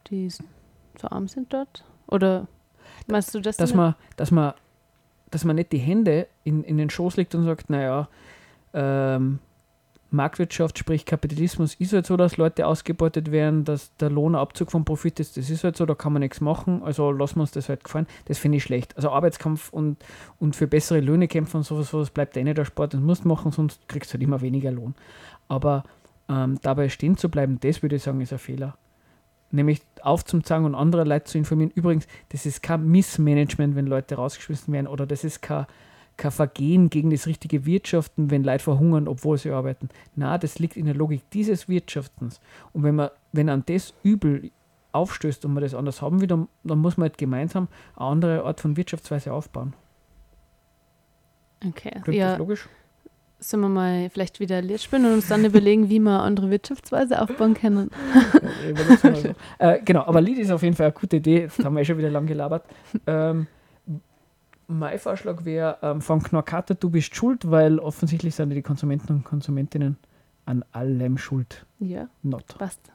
[0.09, 0.43] die so
[1.09, 1.83] arm sind dort?
[2.07, 2.47] Oder
[3.07, 3.57] meinst du das?
[3.57, 4.53] dass man, dass man,
[5.31, 8.07] dass man nicht die Hände in, in den Schoß legt und sagt, naja,
[8.73, 9.39] ähm,
[10.15, 15.19] Marktwirtschaft, sprich Kapitalismus, ist halt so, dass Leute ausgebeutet werden, dass der Lohnabzug vom Profit
[15.19, 17.69] ist, das ist halt so, da kann man nichts machen, also lassen wir uns das
[17.69, 18.07] halt gefallen.
[18.25, 18.95] Das finde ich schlecht.
[18.95, 19.97] Also Arbeitskampf und,
[20.39, 23.23] und für bessere Löhne kämpfen und sowas, sowas bleibt eh nicht der Sport, das musst
[23.23, 24.95] du machen, sonst kriegst du halt immer weniger Lohn.
[25.47, 25.83] Aber
[26.29, 28.77] ähm, dabei stehen zu bleiben, das würde ich sagen, ist ein Fehler.
[29.51, 31.71] Nämlich aufzuzeigen und andere Leute zu informieren.
[31.75, 35.65] Übrigens, das ist kein Missmanagement, wenn Leute rausgeschmissen werden, oder das ist kein,
[36.17, 39.89] kein Vergehen gegen das richtige Wirtschaften, wenn Leute verhungern, obwohl sie arbeiten.
[40.15, 42.39] Na, das liegt in der Logik dieses Wirtschaftens.
[42.73, 44.51] Und wenn man, wenn an das Übel
[44.91, 48.43] aufstößt und man das anders haben will, dann, dann muss man halt gemeinsam eine andere
[48.43, 49.73] Art von Wirtschaftsweise aufbauen.
[51.67, 52.69] Okay, Klingt ja, das logisch?
[53.39, 57.21] sollen wir mal vielleicht wieder Lied spielen und uns dann überlegen, wie wir andere Wirtschaftsweise
[57.21, 57.91] aufbauen können?
[59.59, 61.47] Äh, genau, aber Lied ist auf jeden Fall eine gute Idee.
[61.47, 62.65] Das haben wir eh schon wieder lang gelabert.
[63.05, 63.47] Ähm,
[64.67, 69.23] mein Vorschlag wäre ähm, von Knorkater, du bist schuld, weil offensichtlich sind die Konsumenten und
[69.23, 69.97] Konsumentinnen
[70.45, 71.65] an allem schuld.
[71.79, 72.57] Ja, Not.
[72.57, 72.91] passt.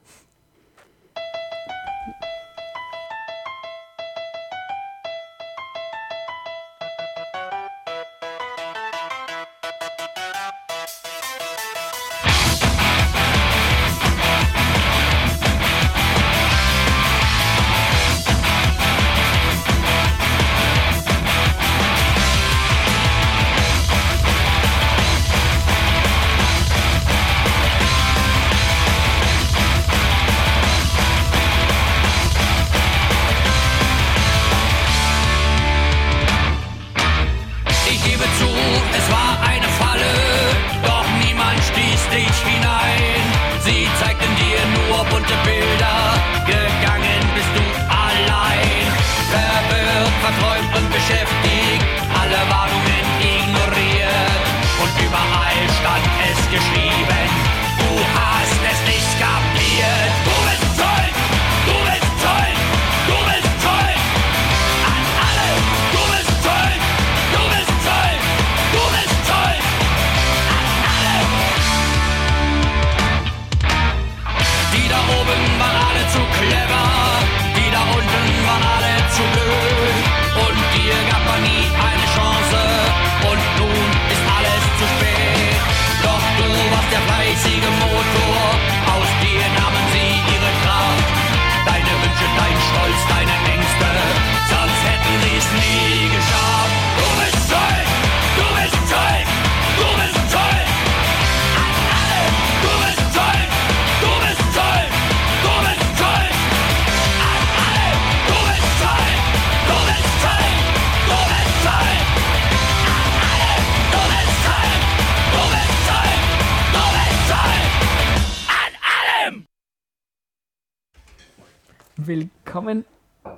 [122.53, 122.83] Willkommen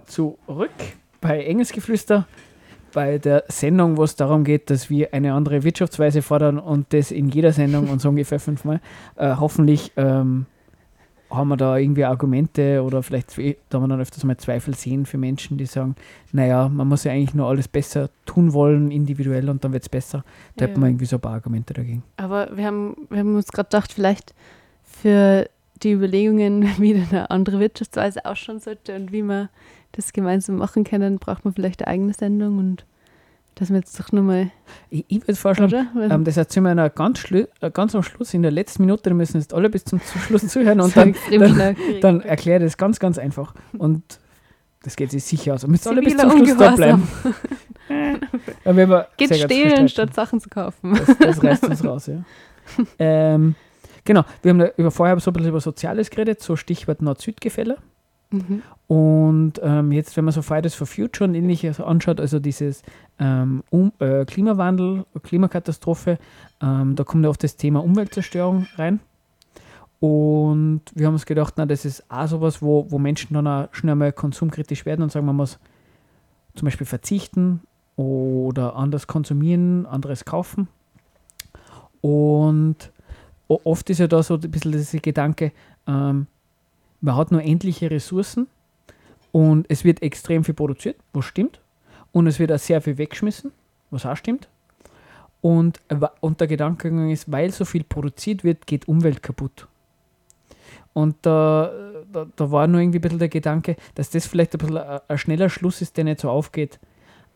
[0.08, 0.72] zurück
[1.22, 2.26] bei Engelsgeflüster,
[2.96, 7.12] bei der Sendung, wo es darum geht, dass wir eine andere Wirtschaftsweise fordern und das
[7.12, 8.82] in jeder Sendung und so ungefähr fünfmal.
[9.16, 10.48] Äh, hoffentlich ähm,
[11.30, 13.38] haben wir da irgendwie Argumente oder vielleicht
[13.70, 15.94] da wir dann öfters mal Zweifel sehen für Menschen, die sagen,
[16.32, 19.90] naja, man muss ja eigentlich nur alles besser tun wollen, individuell und dann wird es
[19.90, 20.24] besser.
[20.56, 20.72] Da Ja.
[20.72, 22.02] hätten wir irgendwie so ein paar Argumente dagegen.
[22.18, 24.34] Aber wir haben, wir haben uns gerade gedacht, vielleicht
[24.82, 25.48] für
[25.84, 29.50] die Überlegungen, wie denn eine andere Wirtschaftsweise ausschauen sollte und wie man
[29.92, 32.86] das gemeinsam machen können, braucht man vielleicht eine eigene Sendung und
[33.56, 34.50] dass wir jetzt doch nochmal,
[34.90, 38.42] Ich, ich würde vorschlagen, ähm, das erzählen wir noch ganz, äh, ganz am Schluss, in
[38.42, 42.22] der letzten Minute, da müssen jetzt alle bis zum Schluss zuhören und dann, dann, dann
[42.22, 43.54] erkläre ich das ganz, ganz einfach.
[43.78, 44.02] Und
[44.82, 45.64] das geht sich sicher aus.
[45.64, 47.08] Und müsst alle bis zum Schluss da bleiben.
[48.66, 50.96] Wir Geht stehlen, statt Sachen zu kaufen.
[50.96, 52.24] Das, das reißt uns raus, ja.
[52.98, 53.56] ähm,
[54.04, 57.78] genau, wir haben über, vorher so ein bisschen über Soziales geredet, so Stichwort Nord-Süd-Gefälle.
[58.32, 58.62] Mhm.
[58.88, 62.82] Und ähm, jetzt, wenn man so Fridays for Future und ähnliches anschaut, also dieses
[63.20, 66.18] ähm, um, äh, Klimawandel, Klimakatastrophe,
[66.62, 69.00] ähm, da kommt ja oft das Thema Umweltzerstörung rein.
[70.00, 73.70] Und wir haben uns gedacht, na, das ist auch sowas, wo, wo Menschen dann auch
[73.72, 75.60] schnell mal konsumkritisch werden und sagen, man muss
[76.56, 77.62] zum Beispiel verzichten
[77.96, 80.68] oder anders konsumieren, anderes kaufen.
[82.02, 82.92] Und
[83.64, 85.52] oft ist ja da so ein bisschen dieser Gedanke,
[85.88, 86.28] ähm,
[87.02, 88.48] man hat nur endliche Ressourcen
[89.32, 91.60] und es wird extrem viel produziert, was stimmt.
[92.12, 93.52] Und es wird auch sehr viel weggeschmissen,
[93.90, 94.48] was auch stimmt.
[95.42, 95.82] Und,
[96.22, 99.68] und der Gedankengang ist, weil so viel produziert wird, geht Umwelt kaputt.
[100.94, 101.72] Und da,
[102.12, 105.18] da, da war nur irgendwie ein bisschen der Gedanke, dass das vielleicht ein bisschen ein
[105.18, 106.80] schneller Schluss ist, der nicht so aufgeht.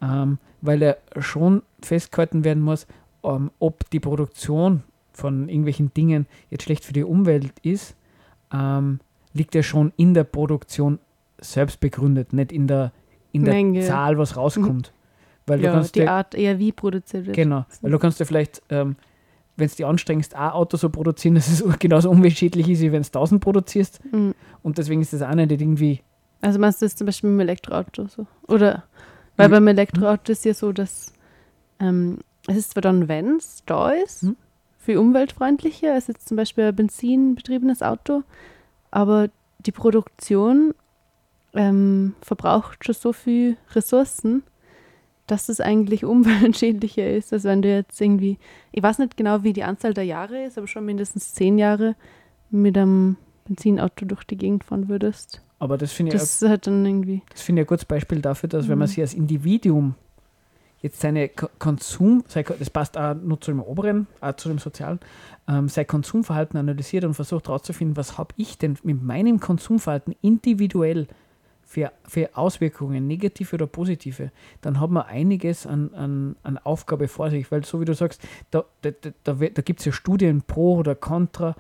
[0.02, 2.88] Ähm, weil er schon festgehalten werden muss,
[3.24, 4.84] ähm, ob die Produktion
[5.18, 7.96] von irgendwelchen Dingen jetzt schlecht für die Umwelt ist,
[8.54, 9.00] ähm,
[9.34, 11.00] liegt ja schon in der Produktion
[11.40, 12.92] selbst begründet, nicht in der,
[13.32, 13.82] in der Menge.
[13.82, 14.92] Zahl, was rauskommt.
[15.46, 17.36] Weil du Ja, kannst die ja, Art eher wie produziert wird.
[17.36, 18.96] genau, weil du kannst ja vielleicht, ähm,
[19.56, 23.02] wenn es dir anstrengst, ein Auto so produzieren, dass es genauso umweltschädlich ist, wie wenn
[23.02, 24.00] es 1000 produzierst.
[24.12, 24.34] Mhm.
[24.64, 26.02] Und deswegen ist das auch nicht irgendwie,
[26.42, 28.26] Also meinst du das zum Beispiel mit dem Elektroauto so?
[28.48, 28.84] Oder,
[29.36, 29.52] weil Mhm.
[29.54, 31.14] beim Elektroauto ist ja so, dass
[31.80, 34.36] ähm, es ist zwar dann, wenn es da ist, Mhm.
[34.88, 38.24] Viel umweltfreundlicher als jetzt zum Beispiel ein benzinbetriebenes Auto,
[38.90, 39.30] aber
[39.60, 40.74] die Produktion
[41.54, 44.44] ähm, verbraucht schon so viel Ressourcen,
[45.28, 48.38] dass es eigentlich umweltschädlicher ist, als wenn du jetzt irgendwie,
[48.72, 51.96] ich weiß nicht genau, wie die Anzahl der Jahre ist, aber schon mindestens zehn Jahre
[52.50, 55.42] mit einem Benzinauto durch die Gegend fahren würdest.
[55.60, 57.22] aber das finde ich, Das ist halt dann irgendwie.
[57.30, 58.92] das finde ich ein gutes Beispiel dafür, dass wenn man Mhm.
[58.92, 59.96] sich als Individuum
[60.82, 62.24] jetzt seine Ko- Konsum,
[62.60, 65.00] das passt auch nur zu dem oberen, auch zu dem sozialen,
[65.48, 71.08] ähm, sein Konsumverhalten analysiert und versucht herauszufinden, was habe ich denn mit meinem Konsumverhalten individuell
[71.64, 77.30] für, für Auswirkungen, negative oder positive, dann hat man einiges an, an, an Aufgabe vor
[77.30, 78.22] sich, weil so wie du sagst,
[78.52, 78.92] da, da,
[79.24, 81.56] da, da gibt es ja Studien pro oder contra,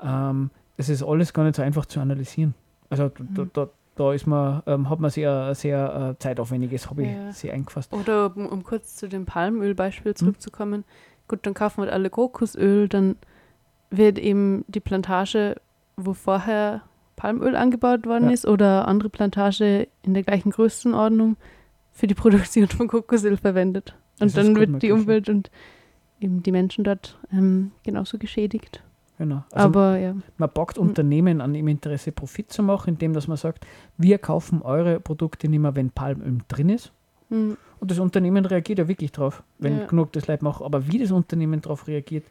[0.00, 2.54] ähm, das ist alles gar nicht so einfach zu analysieren.
[2.88, 3.50] Also da, Mhm.
[3.52, 7.32] da, da ist man, ähm, hat man sehr, ein sehr äh, zeitaufwendiges Hobby Ja.
[7.32, 7.92] sehr eingefasst.
[7.92, 10.84] Oder um, um kurz zu dem Palmölbeispiel zurückzukommen.
[11.26, 13.16] Gut, dann kaufen wir alle Kokosöl, dann
[13.90, 15.56] wird eben die Plantage,
[15.96, 16.82] wo vorher
[17.16, 18.34] Palmöl angebaut worden Ja.
[18.34, 21.36] ist, oder andere Plantage in der gleichen Größenordnung
[21.92, 23.94] für die Produktion von Kokosöl verwendet.
[24.18, 24.94] Das Und ist dann wird möglich, die ja.
[24.94, 25.50] Umwelt und
[26.20, 28.82] eben die Menschen dort ähm, genauso geschädigt.
[29.18, 29.42] Genau.
[29.52, 30.14] Also Aber ja.
[30.36, 30.88] man packt Mhm.
[30.88, 33.66] Unternehmen an, im Interesse Profit zu machen, indem dass man sagt,
[33.96, 36.92] wir kaufen eure Produkte nicht mehr, wenn Palmöl drin ist.
[37.30, 39.86] Hm, Und das Unternehmen reagiert ja wirklich drauf, wenn Ja.
[39.86, 40.64] genug das Leute machen.
[40.64, 42.24] Aber wie das Unternehmen darauf reagiert,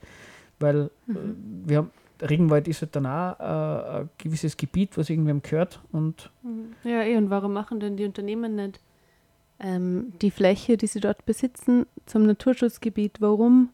[0.60, 1.64] weil äh, Mhm.
[1.66, 5.82] wir haben, Regenwald ist halt dann auch äh, ein gewisses Gebiet, was irgendwem gehört.
[5.92, 6.32] Und
[6.84, 8.80] Ja, eh, und warum machen denn die Unternehmen nicht
[9.60, 13.20] ähm, die Fläche, die sie dort besitzen, zum Naturschutzgebiet?
[13.22, 13.70] Warum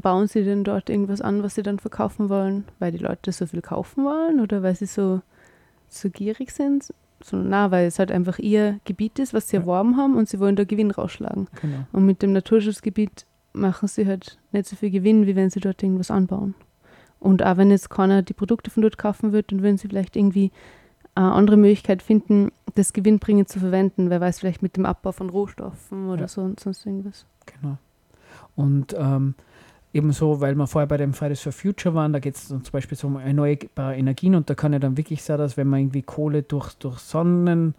[0.00, 2.64] bauen sie denn dort irgendwas an, was sie dann verkaufen wollen?
[2.78, 5.22] Weil die Leute so viel kaufen wollen oder weil sie so,
[5.88, 6.92] so gierig sind?
[7.24, 9.62] So, na, weil es halt einfach ihr Gebiet ist, was sie Ja.
[9.62, 11.48] erworben haben und sie wollen da Gewinn rausschlagen.
[11.60, 11.86] genau.
[11.92, 15.82] Und mit dem Naturschutzgebiet machen sie halt nicht so viel Gewinn, wie wenn sie dort
[15.82, 16.54] irgendwas anbauen.
[17.20, 20.16] Und auch wenn jetzt keiner die Produkte von dort kaufen wird, dann würden sie vielleicht
[20.16, 20.50] irgendwie
[21.14, 24.10] eine andere Möglichkeit finden, das gewinnbringend zu verwenden.
[24.10, 26.28] Wer weiß, vielleicht mit dem Abbau von Rohstoffen oder Ja.
[26.28, 27.26] so und sonst irgendwas.
[27.46, 27.76] Genau.
[28.56, 29.34] Und ähm,
[29.92, 32.96] ebenso, weil wir vorher bei dem Fridays for Future waren, da geht es zum Beispiel
[32.96, 36.02] so um erneuerbare Energien und da kann ja dann wirklich sein, dass wenn man irgendwie
[36.02, 37.74] Kohle durch, durch Sonnen,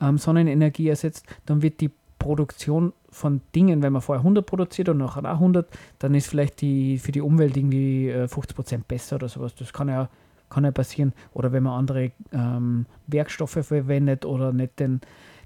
[0.00, 4.98] ähm, Sonnenenergie ersetzt, dann wird die Produktion von Dingen, wenn man vorher 100 produziert und
[4.98, 9.28] nachher auch 100, dann ist vielleicht die für die Umwelt irgendwie äh, 50% besser oder
[9.28, 9.54] sowas.
[9.56, 10.08] Das kann ja,
[10.48, 11.12] kann ja passieren.
[11.34, 15.00] Oder wenn man andere ähm, Werkstoffe verwendet oder nicht den,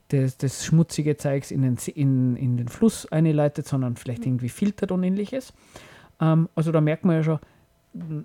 [0.08, 4.92] das, das schmutzige Zeugs in den, in, in den Fluss einleitet, sondern vielleicht irgendwie filtert
[4.92, 5.54] und ähnliches.
[6.20, 7.38] Ähm, also da merkt man ja schon,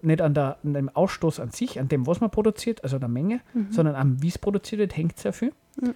[0.01, 3.07] nicht an, der, an dem Ausstoß an sich, an dem, was man produziert, also der
[3.07, 3.39] Menge,
[3.69, 5.53] sondern an wie es produziert wird, hängt sehr viel.
[5.79, 5.95] Mhm.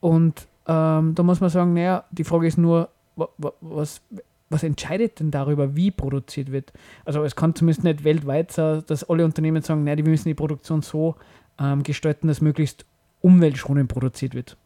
[0.00, 4.00] Und ähm, da muss man sagen, naja, die Frage ist nur, wa, wa, was,
[4.48, 6.72] was entscheidet denn darüber, wie produziert wird?
[7.04, 10.34] Also es kann zumindest nicht weltweit sein, dass alle Unternehmen sagen, naja, die müssen die
[10.34, 11.16] Produktion so
[11.58, 12.86] ähm, gestalten, dass möglichst
[13.20, 14.56] umweltschonend produziert wird.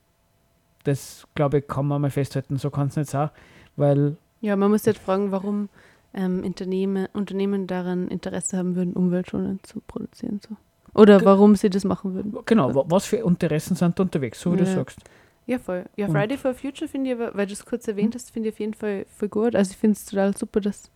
[0.85, 2.57] Das, glaube ich, kann man mal festhalten.
[2.59, 3.31] So kann es nicht sein,
[3.77, 5.69] weil Ja, man muss jetzt fragen, warum
[6.13, 10.41] ähm, Unternehmen, Unternehmen daran Interesse haben würden, umweltschonend zu produzieren.
[10.47, 10.57] So.
[10.95, 12.37] Oder Ge- warum sie das machen würden.
[12.45, 14.75] Genau, wa- was für Interessen sind da unterwegs, so wie du Ja.
[14.75, 14.99] sagst.
[15.47, 15.85] Ja, voll.
[15.97, 18.49] Ja, Und- Friday for Future finde ich, aber, weil du es kurz erwähnt hast, finde
[18.51, 19.57] ich auf jeden Fall voll gut.
[19.57, 20.91] Also ich finde es total super, dass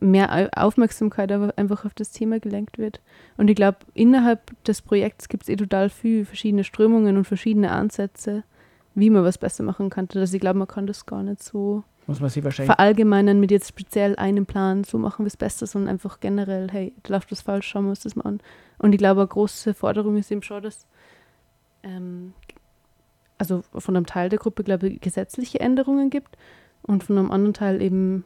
[0.00, 3.00] mehr Au- Aufmerksamkeit aber einfach auf das Thema gelenkt wird.
[3.36, 7.70] Und ich glaube, innerhalb des Projekts gibt es eh total viel verschiedene Strömungen und verschiedene
[7.70, 8.42] Ansätze,
[8.94, 10.18] wie man was besser machen könnte.
[10.20, 12.74] Also ich glaube, man kann das gar nicht so Muss man sich wahrscheinlich.
[12.74, 16.94] verallgemeinern mit jetzt speziell einem Plan, so machen wir es besser, sondern einfach generell, hey,
[17.02, 18.40] da läuft was falsch, schauen wir uns das mal an.
[18.78, 20.86] Und ich glaube, eine große Forderung ist eben schon, dass,
[21.82, 22.32] ähm,
[23.36, 26.38] also von einem Teil der Gruppe, glaube ich, gesetzliche Änderungen gibt
[26.80, 28.24] und von einem anderen Teil eben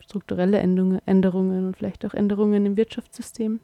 [0.00, 3.60] strukturelle Änderungen, Änderungen und vielleicht auch Änderungen im Wirtschaftssystem.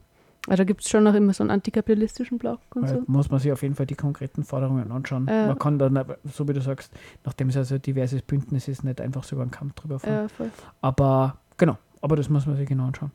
[0.46, 3.02] Also da gibt es schon noch immer so einen antikapitalistischen Block und Weil so.
[3.06, 5.26] Muss man sich auf jeden Fall die konkreten Forderungen anschauen.
[5.28, 5.48] Ja.
[5.48, 6.92] Man kann dann, so wie du sagst,
[7.24, 10.28] nachdem es also ein diverses Bündnis ist, nicht einfach so über den Kamm drüber fahren.
[10.38, 10.46] Ja.
[10.80, 13.10] Aber genau, aber das muss man sich genau anschauen.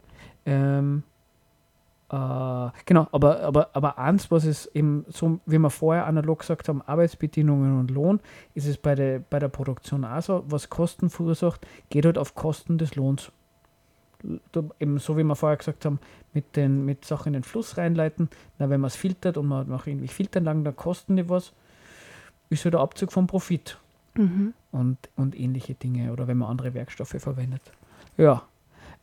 [0.45, 1.03] Ähm,
[2.11, 6.67] äh, genau, aber, aber, aber eins, was es eben so, wie wir vorher analog gesagt
[6.67, 8.19] haben, Arbeitsbedingungen und Lohn,
[8.53, 12.35] ist es bei der, bei der Produktion auch so, was Kosten verursacht, geht halt auf
[12.35, 13.31] Kosten des Lohns.
[14.79, 15.99] Eben so wie wir vorher gesagt haben,
[16.33, 18.29] mit, den, mit Sachen in den Fluss reinleiten,
[18.59, 21.51] na, wenn man es filtert und man macht irgendwie Filteranlagen, dann kosten die was,
[22.49, 23.77] ist halt der Abzug vom Profit
[24.15, 24.53] Mhm.
[24.73, 27.61] und, und ähnliche Dinge oder wenn man andere Werkstoffe verwendet.
[28.17, 28.43] Ja,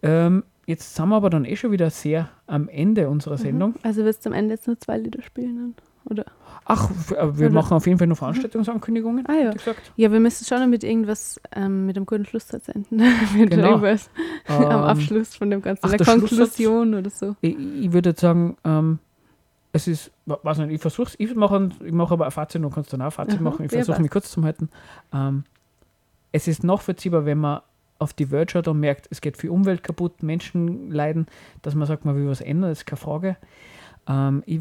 [0.02, 3.74] ähm, jetzt sind wir aber dann eh schon wieder sehr am Ende unserer Sendung.
[3.82, 5.56] Also wirst du am Ende jetzt nur zwei Lieder spielen?
[5.56, 5.74] Dann?
[6.10, 6.24] Oder?
[6.64, 9.26] Ach, äh, wir Oder- machen auf jeden Fall noch Veranstaltungsankündigungen.
[9.26, 9.50] Ah ja.
[9.52, 9.92] gesagt.
[9.96, 12.96] Ja, wir müssen schon mit irgendwas, ähm, mit einem guten Schlusssatz enden.
[13.36, 13.68] mit Genau.
[13.68, 14.10] irgendwas
[14.46, 15.84] am Ähm, Abschluss von dem Ganzen.
[15.84, 16.28] ach, der Schlusssatz?
[16.56, 17.36] Konklusion oder so.
[17.40, 18.98] Ich, ich würde jetzt sagen, ähm,
[19.72, 22.62] es ist, wa- weiß nicht, ich versuche ich mache ein- ich mache aber ein Fazit
[22.64, 23.64] und kannst dann auch ein Fazit Aha, machen.
[23.66, 24.68] Ich versuche mich kurz zu halten.
[25.12, 25.44] Ähm,
[26.32, 27.60] es ist nachvollziehbar, wenn man
[27.98, 31.26] auf die Welt schaut und merkt, es geht viel Umwelt kaputt, Menschen leiden,
[31.62, 33.36] dass man sagt, man will was ändern, das ist keine Frage.
[34.08, 34.60] Ähm, ich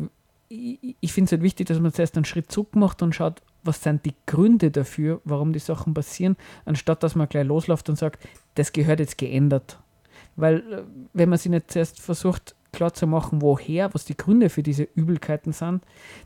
[0.49, 3.41] ich, ich finde es halt wichtig, dass man zuerst einen Schritt zurück macht und schaut,
[3.63, 7.97] was sind die Gründe dafür, warum die Sachen passieren, anstatt dass man gleich losläuft und
[7.97, 8.25] sagt,
[8.55, 9.79] das gehört jetzt geändert.
[10.35, 10.83] Weil, äh,
[11.13, 14.87] wenn man sich nicht zuerst versucht, klar zu machen, woher, was die Gründe für diese
[14.93, 15.81] Übelkeiten sind,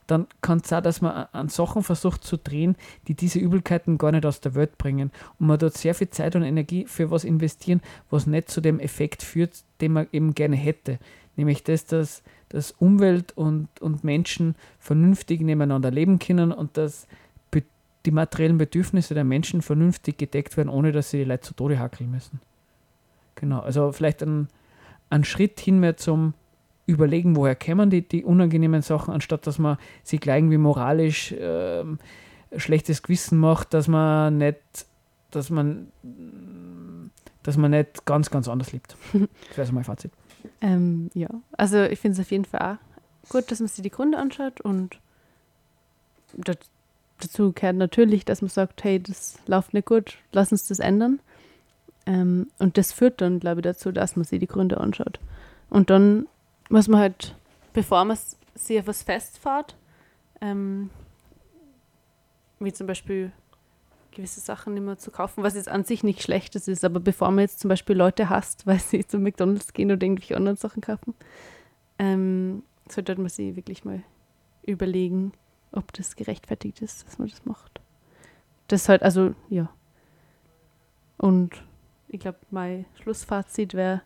[0.07, 2.75] dann kann es sein, dass man a- an Sachen versucht zu drehen,
[3.07, 5.11] die diese Übelkeiten gar nicht aus der Welt bringen.
[5.39, 8.79] Und man dort sehr viel Zeit und Energie für was investieren, was nicht zu dem
[8.79, 10.99] Effekt führt, den man eben gerne hätte.
[11.37, 12.21] Nämlich das, dass,
[12.51, 17.07] dass Umwelt und, und Menschen vernünftig nebeneinander leben können und dass
[18.05, 21.79] die materiellen Bedürfnisse der Menschen vernünftig gedeckt werden, ohne dass sie die Leute zu Tode
[21.79, 22.39] hackeln müssen.
[23.35, 24.47] Genau, also vielleicht ein,
[25.09, 26.33] ein Schritt hin mehr zum
[26.87, 31.99] Überlegen, woher kämen die, die unangenehmen Sachen, anstatt dass man sich gleich irgendwie moralisch ähm,
[32.57, 34.57] schlechtes Gewissen macht, dass man nicht,
[35.29, 35.87] dass man,
[37.43, 38.95] dass man nicht ganz, ganz anders lebt.
[39.49, 40.11] Das wäre so mein Fazit.
[40.61, 43.89] Ähm, ja, also ich finde es auf jeden Fall auch gut, dass man sich die
[43.89, 44.99] Gründe anschaut und
[46.33, 51.19] dazu gehört natürlich, dass man sagt, hey, das läuft nicht gut, lass uns das ändern.
[52.05, 55.19] Ähm, und das führt dann, glaube ich, dazu, dass man sich die Gründe anschaut.
[55.69, 56.27] Und dann
[56.69, 57.35] muss man halt,
[57.73, 58.17] bevor man
[58.55, 59.75] sich auf was festfahrt,
[60.41, 60.89] ähm,
[62.59, 63.31] wie zum Beispiel
[64.11, 67.39] gewisse Sachen mehr zu kaufen, was jetzt an sich nicht schlechtes ist, aber bevor man
[67.39, 71.13] jetzt zum Beispiel Leute hasst, weil sie zu McDonalds gehen oder irgendwelche anderen Sachen kaufen,
[71.99, 74.03] ähm, sollte man sich wirklich mal
[74.63, 75.33] überlegen,
[75.71, 77.81] ob das gerechtfertigt ist, dass man das macht.
[78.67, 79.69] Das halt, also, ja.
[81.17, 81.63] Und
[82.07, 84.01] ich glaube, mein Schlussfazit wäre,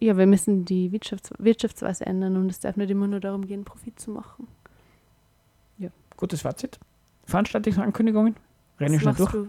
[0.00, 3.64] ja, wir müssen die Wirtschafts Wirtschaftsweise ändern und es darf nicht immer nur darum gehen,
[3.64, 4.46] Profit zu machen.
[6.18, 6.80] Gutes Fazit.
[7.26, 8.34] Veranstaltungsankündigungen.
[8.80, 9.32] Renne ich schnell durch.
[9.32, 9.46] du?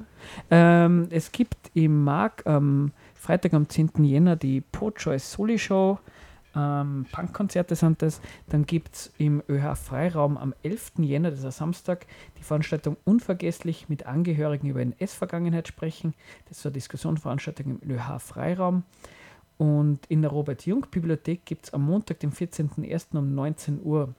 [0.50, 4.04] Ähm, es gibt im Mark am Freitag am 10.
[4.04, 6.00] Jänner die Po-Choice Soli Show.
[6.56, 8.22] Ähm, Punkkonzerte sind das.
[8.48, 10.94] Dann gibt es im ÖH Freiraum am 11.
[10.98, 12.08] Jänner, das ist ein Samstag,
[12.40, 16.16] die Veranstaltung Unvergesslich mit Angehörigen über NS-Vergangenheit sprechen.
[16.48, 18.84] Das ist eine Diskussionsveranstaltung im ÖH Freiraum.
[19.58, 23.18] Und in der Robert-Jung-Bibliothek gibt es am Montag, den 14.01.
[23.18, 24.16] um 19 Uhr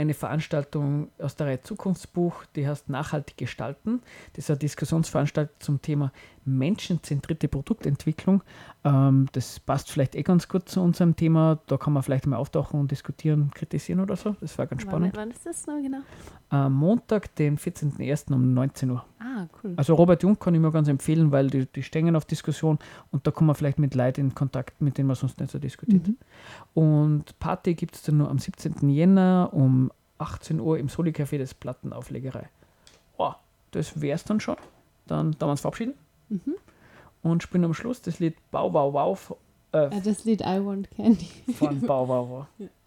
[0.00, 4.00] eine Veranstaltung aus der Reihe Zukunftsbuch, die heißt Nachhaltig gestalten.
[4.32, 6.10] Das ist eine Diskussionsveranstaltung zum Thema
[6.58, 8.42] menschenzentrierte Produktentwicklung.
[8.84, 11.58] Ähm, das passt vielleicht eh ganz gut zu unserem Thema.
[11.66, 14.36] Da kann man vielleicht mal auftauchen und diskutieren, kritisieren oder so.
[14.40, 15.16] Das war ganz spannend.
[15.16, 15.98] Wann, wann ist das noch genau?
[16.48, 18.32] Am Montag, den 14.01.
[18.32, 19.04] um 19 Uhr.
[19.20, 19.74] Ah, cool.
[19.76, 22.78] Also Robert Jung kann ich mir ganz empfehlen, weil die, die stehen auf Diskussion
[23.10, 25.58] und da kommen wir vielleicht mit Leuten in Kontakt, mit denen man sonst nicht so
[25.58, 26.08] diskutiert.
[26.74, 28.88] Und Party gibt es dann nur am 17.
[28.88, 32.48] Jänner um 18 Uhr im Soli Café des Plattenauflegerei.
[33.16, 33.36] Wow,
[33.70, 34.56] das wäre es dann schon.
[35.06, 35.94] Dann darf wir uns verabschieden
[37.22, 39.34] und spielen am Schluss das Lied Bau, Bau, Bau f-
[39.72, 41.28] äh, das Lied I Want Candy.
[41.54, 42.46] von Bau, Bau, Bau.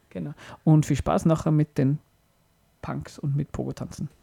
[0.10, 0.34] Genau.
[0.64, 2.00] Und viel Spaß nachher mit den
[2.82, 4.06] Punks und mit Pogo-Tanzen.
[4.08, 4.23] I